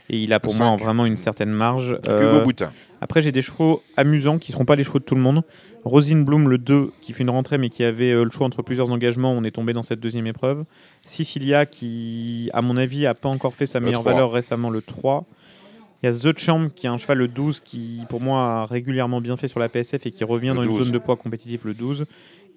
[0.08, 1.98] et il a pour moi vraiment une certaine marge.
[2.08, 2.70] Euh, Boutin.
[3.00, 5.42] après, j'ai des chevaux amusants qui ne seront pas les chevaux de tout le monde.
[5.84, 8.62] Rosine Bloom, le 2, qui fait une rentrée mais qui avait euh, le choix entre
[8.62, 9.32] plusieurs engagements.
[9.32, 10.64] On est tombé dans cette deuxième épreuve.
[11.04, 14.12] Sicilia, qui, à mon avis, a pas encore fait sa Le meilleure 3.
[14.12, 15.26] valeur récemment, le 3.
[16.04, 18.66] Il y a The Champ, qui est un cheval le 12, qui pour moi a
[18.66, 20.78] régulièrement bien fait sur la PSF et qui revient Le dans une 12.
[20.84, 22.04] zone de poids compétitif, le 12.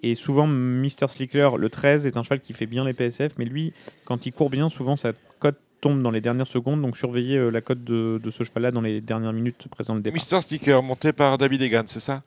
[0.04, 1.08] Et souvent, Mr.
[1.08, 3.72] Slickler, le 13, est un cheval qui fait bien les PSF, mais lui,
[4.04, 6.82] quand il court bien, souvent sa cote tombe dans les dernières secondes.
[6.82, 10.02] Donc surveillez euh, la cote de, de ce cheval-là dans les dernières minutes présentes le
[10.02, 10.16] départ.
[10.16, 12.24] Mister Sticker, monté par David Egan, c'est ça?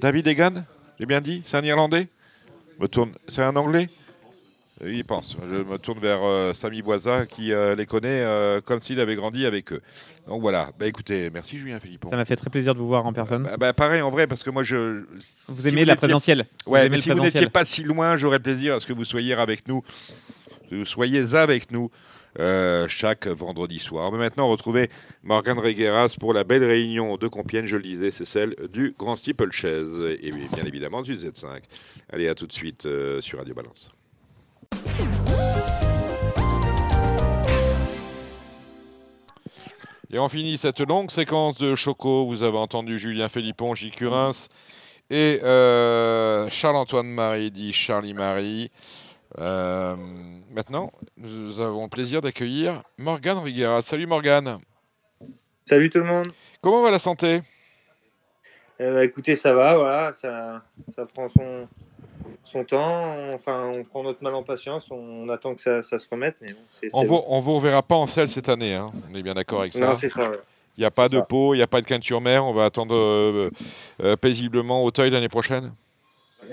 [0.00, 0.64] David Egan?
[0.98, 1.44] J'ai bien dit?
[1.46, 2.08] C'est un Irlandais?
[3.28, 3.88] C'est un Anglais?
[4.84, 5.36] Il pense.
[5.42, 9.14] Je me tourne vers euh, Samy Boisa qui euh, les connaît euh, comme s'il avait
[9.14, 9.80] grandi avec eux.
[10.28, 10.70] Donc voilà.
[10.78, 12.10] Bah écoutez, merci Julien Philippon.
[12.10, 13.44] Ça m'a fait très plaisir de vous voir en personne.
[13.44, 15.04] Bah, bah, pareil en vrai parce que moi je.
[15.48, 16.08] Vous si aimez la Vous
[16.66, 19.04] Ouais, aimez mais si vous n'étiez pas si loin, j'aurais plaisir à ce que vous
[19.04, 19.82] soyez avec nous.
[20.68, 21.90] que Vous soyez avec nous
[22.38, 24.12] euh, chaque vendredi soir.
[24.12, 24.90] Mais maintenant, retrouvez
[25.22, 27.66] Morgane Regueras pour la belle réunion de Compiègne.
[27.66, 31.62] Je le disais, c'est celle du Grand Steeple Chaise et bien évidemment du Z5.
[32.12, 33.90] Allez, à tout de suite euh, sur Radio Balance.
[40.10, 42.26] Et on finit cette longue séquence de Choco.
[42.26, 43.90] Vous avez entendu Julien Philippon, J.
[43.90, 44.48] Curins
[45.10, 48.70] et euh, Charles-Antoine Marie, dit Charlie Marie.
[49.38, 49.94] Euh,
[50.50, 53.82] maintenant, nous avons le plaisir d'accueillir Morgane Riguera.
[53.82, 54.58] Salut Morgane.
[55.66, 56.28] Salut tout le monde.
[56.62, 57.42] Comment va la santé?
[58.78, 60.62] Eh ben, écoutez, ça va, voilà, ça,
[60.94, 61.68] ça prend son,
[62.44, 63.32] son temps.
[63.34, 64.86] Enfin, on prend notre mal en patience.
[64.90, 66.36] On attend que ça, ça se remette.
[66.40, 66.58] Mais bon,
[66.92, 68.74] On c'est vous, reverra pas en selle cette année.
[68.74, 68.90] hein.
[69.10, 69.86] On est bien d'accord avec ça.
[69.86, 70.30] Non, c'est ça.
[70.30, 70.38] ouais.
[70.76, 71.22] Il n'y a pas de ça.
[71.22, 72.44] peau, il n'y a pas de quinture mère.
[72.44, 73.50] On va attendre euh,
[74.02, 75.72] euh, paisiblement Auteuil l'année prochaine?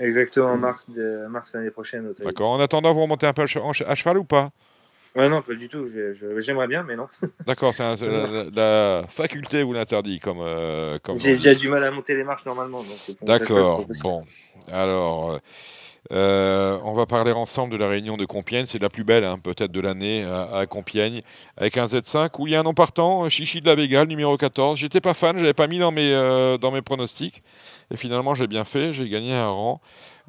[0.00, 2.06] Exactement, mars, de, mars l'année prochaine.
[2.08, 2.24] au.
[2.24, 2.50] D'accord.
[2.50, 3.46] En attendant, vous remontez un peu à
[3.94, 4.50] cheval ou pas?
[5.14, 5.86] Ouais, non, pas du tout.
[6.38, 7.06] J'aimerais bien, mais non.
[7.46, 10.40] D'accord, la, la- faculté vous l'interdit comme.
[10.40, 12.82] euh, comme J'ai déjà du mal à monter les marches normalement.
[13.22, 13.84] D'accord.
[14.02, 14.24] Bon.
[14.72, 15.38] Alors,
[16.12, 18.66] euh, on va parler ensemble de la réunion de Compiègne.
[18.66, 21.22] C'est la plus belle, hein, peut-être, de l'année à, à Compiègne,
[21.56, 24.08] avec un Z5 où il y a un nom partant, Chichi de la Vega, le
[24.08, 24.78] numéro 14.
[24.78, 27.42] J'étais pas fan, je l'avais pas mis dans mes, euh, dans mes pronostics.
[27.92, 29.80] Et finalement, j'ai bien fait, j'ai gagné un rang.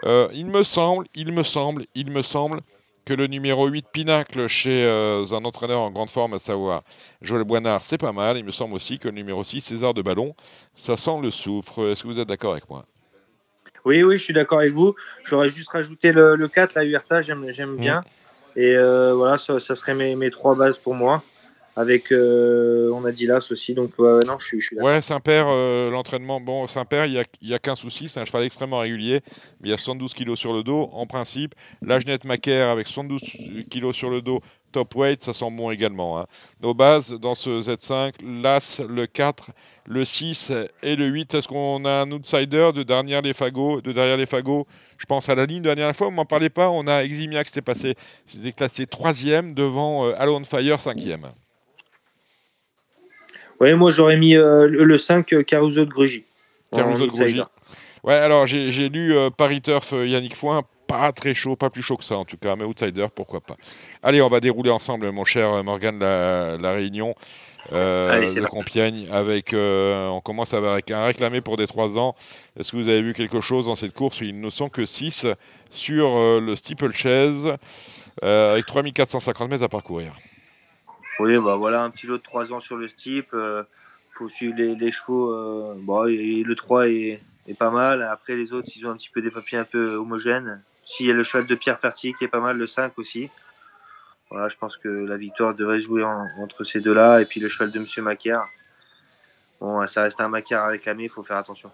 [0.05, 2.61] Euh, il me semble, il me semble, il me semble
[3.06, 6.84] que le numéro 8 Pinacle chez euh, un entraîneur en grande forme, à savoir
[7.22, 8.38] Joël Boinard, c'est pas mal.
[8.38, 10.36] Il me semble aussi que le numéro 6 César de Ballon,
[10.76, 11.91] ça sent le soufre.
[11.91, 12.86] Est-ce que vous êtes d'accord avec moi?
[13.86, 14.95] Oui, oui, je suis d'accord avec vous.
[15.24, 18.03] J'aurais juste rajouté le, le 4, la Huerta, j'aime, j'aime bien.
[18.56, 21.24] Et euh, voilà, ça, ça serait mes, mes trois bases pour moi.
[21.78, 23.73] Avec, euh, on a dit Las aussi.
[23.73, 24.91] Donc, non, je suis, je suis d'accord.
[24.93, 26.39] Ouais, Saint-Père, euh, l'entraînement.
[26.39, 29.19] Bon, Saint-Père, il n'y a, a qu'un souci, c'est un cheval extrêmement régulier,
[29.59, 30.89] mais il y a 72 kilos sur le dos.
[30.93, 33.21] En principe, la Genette Macaire avec 72
[33.69, 34.39] kilos sur le dos,
[34.71, 36.17] top weight, ça sent bon également.
[36.19, 36.28] hein.
[36.61, 39.51] Nos bases dans ce Z5, l'As, le 4,
[39.86, 41.34] le 6 et le 8.
[41.34, 44.65] Est-ce qu'on a un outsider de derrière les fagots, de derrière les fagots?
[44.97, 46.69] Je pense à la ligne de la dernière fois, vous m'en parlez pas.
[46.69, 47.95] On a Eximiac, c'était passé,
[48.26, 51.28] c'était classé troisième devant euh, Alone Fire, cinquième.
[53.60, 56.24] Ouais, moi, j'aurais mis euh, le, le 5, euh, Caruso de Grugy.
[56.74, 57.41] Caruso de Grugy.
[58.03, 61.97] Ouais, alors j'ai lu euh, Paris Turf Yannick Foin, pas très chaud, pas plus chaud
[61.97, 63.56] que ça en tout cas, mais outsider, pourquoi pas.
[64.03, 67.16] Allez, on va dérouler ensemble, mon cher Morgan, la, la réunion.
[67.72, 68.41] Euh, Allez, de.
[68.41, 72.16] Compiègne avec euh, on commence avec un réclamé pour des 3 ans
[72.60, 74.20] est-ce que vous avez vu quelque chose dans cette course?
[74.22, 75.26] Ils ne sont que 6
[75.72, 77.53] sur euh, le steeplechase
[78.24, 80.14] euh, avec 3450 mètres à parcourir
[81.20, 83.28] Oui, bah voilà, un petit lot de 3 ans sur le steep.
[83.34, 83.63] euh,
[84.18, 85.32] faut suivre les, chevaux.
[85.32, 87.20] euh, bon, le 3 est,
[87.59, 88.01] pas mal.
[88.03, 90.61] Après, les autres, ils ont un petit peu des papiers un peu homogènes.
[90.86, 93.30] S'il y a le cheval de Pierre Fertier qui est pas mal, le 5 aussi.
[94.30, 97.22] Voilà, je pense que la victoire devrait se jouer en- entre ces deux-là.
[97.22, 98.45] Et puis le cheval de Monsieur Macaire.
[99.61, 101.72] Bon, ça reste un Macaire à réclamer, il faut faire attention.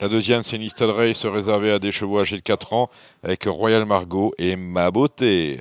[0.00, 2.90] la deuxième c'est une Race réservée à des chevaux âgés de 4 ans
[3.22, 5.60] avec Royal Margot et Ma Beauté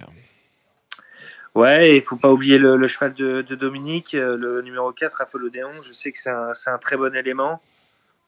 [1.55, 5.13] Ouais, il faut pas oublier le, le cheval de, de Dominique, euh, le numéro 4,
[5.19, 5.71] Raphaël Odéon.
[5.81, 7.61] Je sais que c'est un, très bon élément.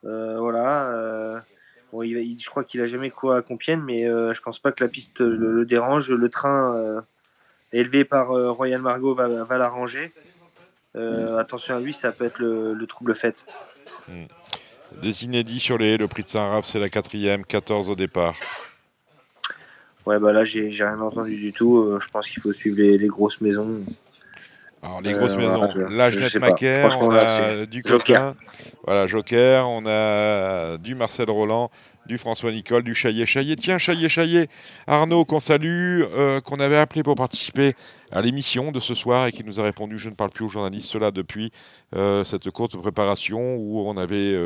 [0.06, 0.92] Euh, voilà.
[0.92, 1.38] euh,
[1.92, 4.60] bon, il, il- je crois qu'il a jamais couru à Compiègne, mais euh, je pense
[4.60, 6.10] pas que la piste le, le dérange.
[6.10, 7.04] Le train
[7.74, 10.14] élevé par Royal Margot va, va l'arranger.
[10.96, 13.46] Euh, attention à lui, ça peut être le, le trouble fait.
[15.02, 18.36] des inédits sur les le prix de Saint-Raph c'est la quatrième 14 au départ
[20.08, 21.80] Ouais, bah là, j'ai rien entendu du tout.
[21.80, 23.84] Euh, je pense qu'il faut suivre les, les grosses maisons.
[24.82, 26.48] Alors, les Euh, grosses voilà, maisons, je sais pas.
[26.48, 27.98] Macaire, on là, a du Joker.
[27.98, 28.36] Coquin,
[28.86, 31.70] voilà, Joker, on a du Marcel Roland,
[32.06, 33.58] du François Nicole, du Chaillet Chaillet.
[33.58, 34.48] Tiens, Chaillet Chaillet,
[34.88, 37.74] Arnaud, qu'on salue, euh, qu'on avait appelé pour participer
[38.14, 40.50] à l'émission de ce soir et qui nous a répondu Je ne parle plus aux
[40.50, 41.52] journalistes, cela depuis
[41.98, 44.38] euh, cette course de préparation où on avait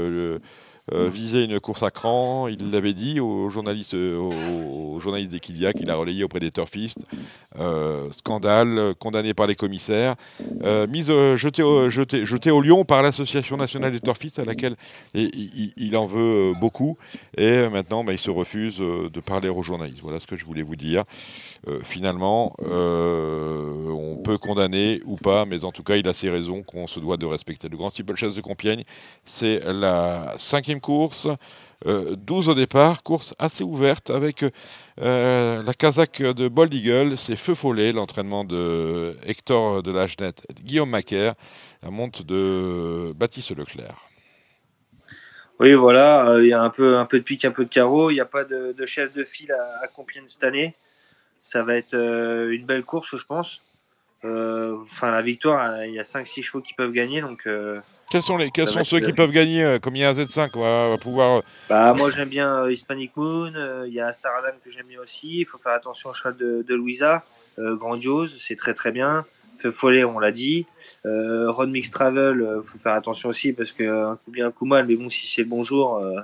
[0.94, 2.48] euh, euh, visé une course à cran.
[2.48, 6.52] Il l'avait dit aux journalistes, euh, aux, aux journalistes d'Equidia qu'il a relayé auprès des
[6.52, 7.06] turfistes.
[7.60, 10.16] Euh, scandale, condamné par les commissaires,
[10.64, 14.46] euh, mise euh, jeté, au, jeté, jeté au lion par l'association nationale des turfistes à
[14.46, 14.76] laquelle
[15.14, 15.30] et-
[15.76, 16.98] il, en veut beaucoup
[17.38, 20.02] et maintenant bah, il se refuse de parler aux journalistes.
[20.02, 21.04] Voilà ce que je voulais vous dire.
[21.84, 26.88] Finalement, on peut condamner ou pas, mais en tout cas il a ses raisons qu'on
[26.88, 27.70] se doit de respecter.
[27.70, 28.84] Le Grand Steeplechase de Compiègne,
[29.26, 31.28] c'est la cinquième course.
[31.88, 34.46] Euh, 12 au départ, course assez ouverte avec
[35.02, 40.92] euh, la casaque de Bold Eagle, c'est Feu Follet, l'entraînement de Hector de Lagenette, Guillaume
[40.92, 41.34] Macaire,
[41.82, 43.96] la monte de Baptiste Leclerc.
[45.62, 47.70] Oui, voilà, euh, il y a un peu, un peu de pique, un peu de
[47.70, 48.10] carreau.
[48.10, 50.76] Il n'y a pas de, chef de file à, à Compiègne cette année.
[51.44, 53.62] Ça va être euh, une belle course, je pense.
[54.24, 57.22] Euh, Enfin, la victoire, euh, il y a 5-6 chevaux qui peuvent gagner.
[57.22, 57.80] Donc, euh,
[58.12, 60.10] Quels sont, les, quels Ça sont ceux qui peuvent gagner euh, Comme il y a
[60.10, 61.38] un Z5, on va, on va pouvoir.
[61.38, 63.54] euh, bah, moi, j'aime bien euh, Hispanic Moon.
[63.56, 65.40] euh, Il y a Star Adam que j'aime bien aussi.
[65.40, 67.24] Il faut faire attention au cheval de, de Louisa.
[67.58, 69.26] Euh, grandiose, c'est très très bien.
[69.60, 70.66] Feu Follet, on l'a dit.
[71.06, 74.52] Euh, Road Mix Travel, il faut faire attention aussi parce que un coup bien, un
[74.52, 74.86] coup mal.
[74.88, 76.20] Mais bon, si c'est le bon jour, euh,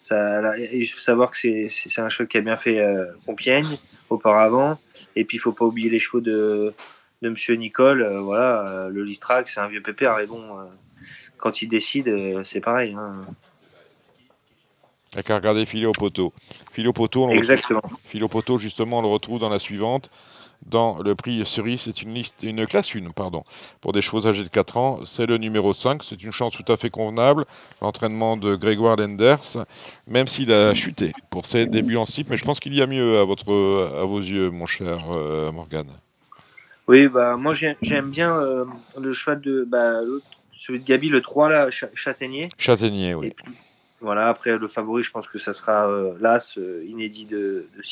[0.00, 3.78] ça, là, il faut savoir que c'est- un cheval qui a bien fait euh, Compiègne
[4.10, 4.78] auparavant.
[5.16, 6.72] Et puis, il faut pas oublier les chevaux de,
[7.22, 8.02] de Monsieur Nicole.
[8.02, 10.16] euh, voilà, euh, le Listrac, c'est un vieux pépère.
[10.18, 10.64] Mais bon, euh,
[11.38, 12.94] quand il décide, euh, c'est pareil.
[12.98, 13.24] Hein.
[15.12, 16.32] Il n'y a qu'à regarder Philo Poteau.
[16.72, 17.82] Philo Poteau, on Exactement.
[18.04, 20.10] Philo Poteau, justement, on le retrouve dans la suivante.
[20.64, 23.44] Dans le prix Cerise, c'est une, liste, une classe 1 pardon,
[23.80, 25.00] pour des chevaux âgés de 4 ans.
[25.04, 26.02] C'est le numéro 5.
[26.02, 27.44] C'est une chance tout à fait convenable.
[27.82, 29.64] L'entraînement de Grégoire Lenders,
[30.08, 32.30] même s'il a chuté pour ses débuts en cible.
[32.30, 33.52] Mais je pense qu'il y a mieux à, votre,
[34.00, 35.86] à vos yeux, mon cher euh, Morgan.
[36.88, 38.64] Oui, bah moi j'ai- j'aime bien euh,
[39.00, 40.26] le cheval de bah, l'autre,
[40.58, 42.48] celui de Gabi, le 3 là, Ch- Châtaignier.
[42.58, 43.32] Châtaignier, oui.
[43.36, 43.54] Puis,
[44.00, 47.82] voilà, après le favori, je pense que ça sera euh, l'As euh, inédit de, de.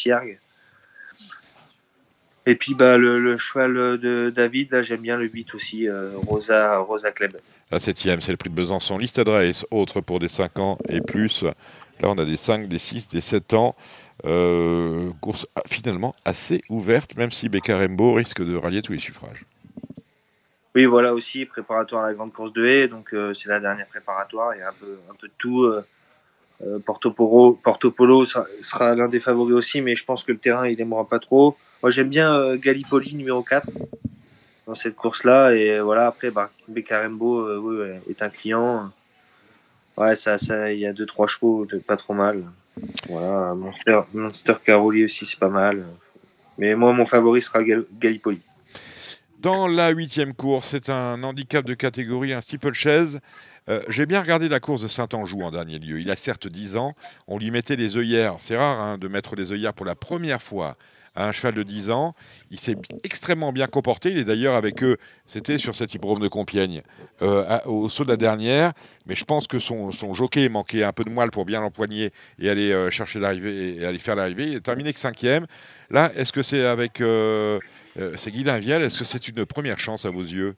[2.47, 6.13] Et puis bah, le, le cheval de David, là j'aime bien le 8 aussi, euh,
[6.27, 7.37] Rosa, Rosa Kleb.
[7.71, 8.99] La septième, c'est le prix de Besançon.
[8.99, 11.43] Liste Race, autre pour des 5 ans et plus.
[11.43, 13.75] Là, on a des 5, des 6, des 7 ans.
[14.27, 19.45] Euh, course ah, finalement assez ouverte, même si Beccarembo risque de rallier tous les suffrages.
[20.75, 23.87] Oui, voilà aussi, préparatoire à la grande course de haie, donc euh, c'est la dernière
[23.87, 25.63] préparatoire, il y a un peu, de tout.
[25.63, 25.85] euh,
[26.63, 30.81] euh, Porto Polo, sera, l'un des favoris aussi, mais je pense que le terrain, il
[30.81, 31.57] aimera pas trop.
[31.83, 33.69] Moi, j'aime bien euh, Gallipoli, numéro 4,
[34.67, 38.91] dans cette course-là, et voilà, après, bah, est un client.
[39.97, 42.43] Ouais, ça, ça, il y a deux, trois chevaux, pas trop mal.
[43.09, 45.85] Voilà, Monster, Monster Caroli aussi, c'est pas mal.
[46.59, 48.41] Mais moi, mon favori sera Gal- Gallipoli.
[49.45, 53.21] Dans la huitième course, c'est un handicap de catégorie, un steeplechase.
[53.69, 56.01] Euh, J'ai bien regardé la course de Saint-Anjou en dernier lieu.
[56.01, 56.95] Il a certes 10 ans.
[57.29, 58.37] On lui mettait les œillères.
[58.39, 60.79] C'est rare hein, de mettre les œillères pour la première fois
[61.15, 62.15] à un cheval de 10 ans.
[62.51, 64.13] Il s'est extrêmement bien comporté.
[64.13, 66.81] Il est d'ailleurs avec eux, c'était sur cet hippodrome de Compiègne,
[67.21, 68.73] euh, au saut de la dernière.
[69.05, 72.49] Mais je pense que son, jockey manquait un peu de moelle pour bien l'empoigner et
[72.49, 74.47] aller euh, chercher l'arrivée et aller faire l'arrivée.
[74.47, 75.47] Il est terminé que cinquième.
[75.91, 77.03] Là, est-ce que c'est avec
[77.99, 80.57] euh, c'est Guilain Vielle Est-ce que c'est une première chance à vos yeux?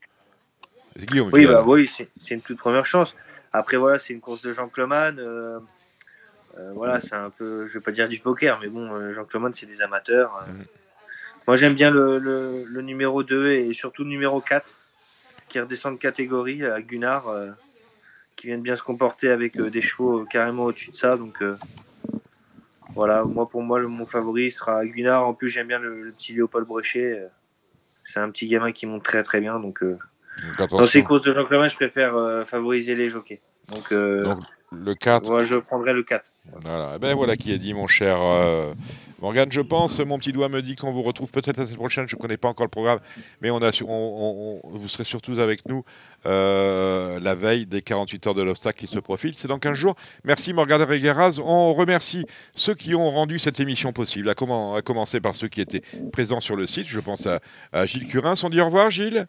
[1.32, 3.14] Oui, bah, oui c'est une toute première chance.
[3.52, 5.20] Après, voilà, c'est une course de Jean Cloman.
[6.74, 9.66] voilà, c'est un peu, je vais pas dire du poker, mais bon, Jean Cloman, c'est
[9.66, 10.42] des amateurs.
[10.48, 10.64] Mhm.
[11.46, 14.74] Moi, j'aime bien le, numéro 2 et surtout le numéro 4
[15.48, 17.50] qui redescend de catégorie à Gunnar, euh,
[18.34, 21.10] qui vient de bien se comporter avec euh, des chevaux carrément au-dessus de ça.
[21.10, 21.40] Donc
[22.96, 25.26] voilà, moi pour moi, le, mon favori sera Gunnar.
[25.26, 27.12] En plus, j'aime bien le, petit Léopold Brechet.
[27.12, 27.28] Euh,
[28.04, 29.60] c'est un petit gamin qui monte très très bien.
[29.60, 29.84] Donc,
[30.58, 33.40] dans ces courses de Clément, je préfère favoriser les jockeys.
[33.68, 35.28] Donc, le 4.
[35.28, 36.30] Moi, je prendrai le 4.
[36.62, 38.18] Voilà, eh ben, voilà qui est dit, mon cher.
[39.20, 42.06] Morgane, je pense, mon petit doigt me dit qu'on vous retrouve peut-être la semaine prochaine.
[42.06, 42.98] Je ne connais pas encore le programme,
[43.40, 45.84] mais on a, on, vous serez surtout avec nous
[46.26, 49.34] euh, la veille des 48 heures de l'obstacle qui se profile.
[49.34, 49.94] C'est dans 15 jours.
[50.24, 51.40] Merci Morgane Regueraz.
[51.42, 55.82] On remercie ceux qui ont rendu cette émission possible, à, commencer par ceux qui étaient
[56.12, 56.86] présents sur le site.
[56.86, 57.40] Je pense à,
[57.72, 58.34] à Gilles Curin.
[58.42, 59.26] On dit au revoir, Gilles?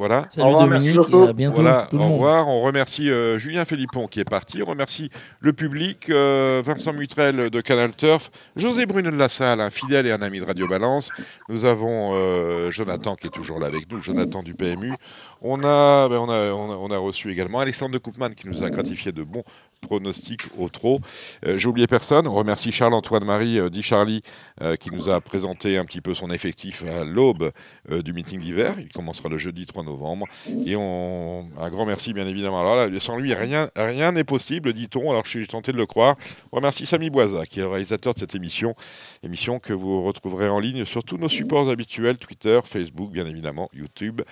[0.00, 0.24] Voilà.
[0.30, 1.56] Salut Dominique et à bientôt.
[1.56, 2.48] Voilà, au revoir.
[2.48, 4.62] On remercie euh, Julien Philippon qui est parti.
[4.62, 9.60] On remercie le public, euh, Vincent Mutrel de Canal Turf, José Bruno de la Salle,
[9.60, 11.10] un fidèle et un ami de Radio Balance.
[11.50, 14.94] Nous avons euh, Jonathan qui est toujours là avec nous, Jonathan du PMU.
[15.42, 18.70] On a, ben, on a, on a, reçu également Alexandre de Koopman qui nous a
[18.70, 19.44] gratifié de bons
[19.80, 21.00] pronostic au trot.
[21.46, 22.26] Euh, j'ai oublié personne.
[22.26, 24.22] On remercie Charles-Antoine Marie, euh, dit Charlie,
[24.62, 27.50] euh, qui nous a présenté un petit peu son effectif à l'aube
[27.88, 28.76] du meeting d'hiver.
[28.78, 30.26] Il commencera le jeudi 3 novembre.
[30.66, 32.60] Et un grand merci, bien évidemment.
[32.60, 35.10] Alors là, sans lui, rien rien n'est possible, dit-on.
[35.10, 36.16] Alors je suis tenté de le croire.
[36.52, 38.74] On remercie Samy Boisa, qui est le réalisateur de cette émission.
[39.22, 43.68] Émission que vous retrouverez en ligne sur tous nos supports habituels Twitter, Facebook, bien évidemment,
[43.72, 44.22] YouTube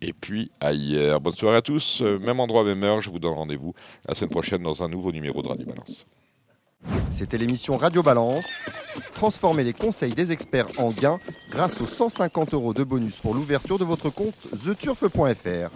[0.00, 1.20] Et puis ailleurs.
[1.20, 3.00] Bonne soirée à tous, euh, même endroit, même heure.
[3.00, 3.74] Je vous donne rendez-vous
[4.08, 6.06] la semaine prochaine dans un nouveau numéro de Radio Balance.
[7.10, 8.46] C'était l'émission Radio Balance.
[9.14, 11.18] Transformez les conseils des experts en gains
[11.50, 15.70] grâce aux 150 euros de bonus pour l'ouverture de votre compte theturf.fr.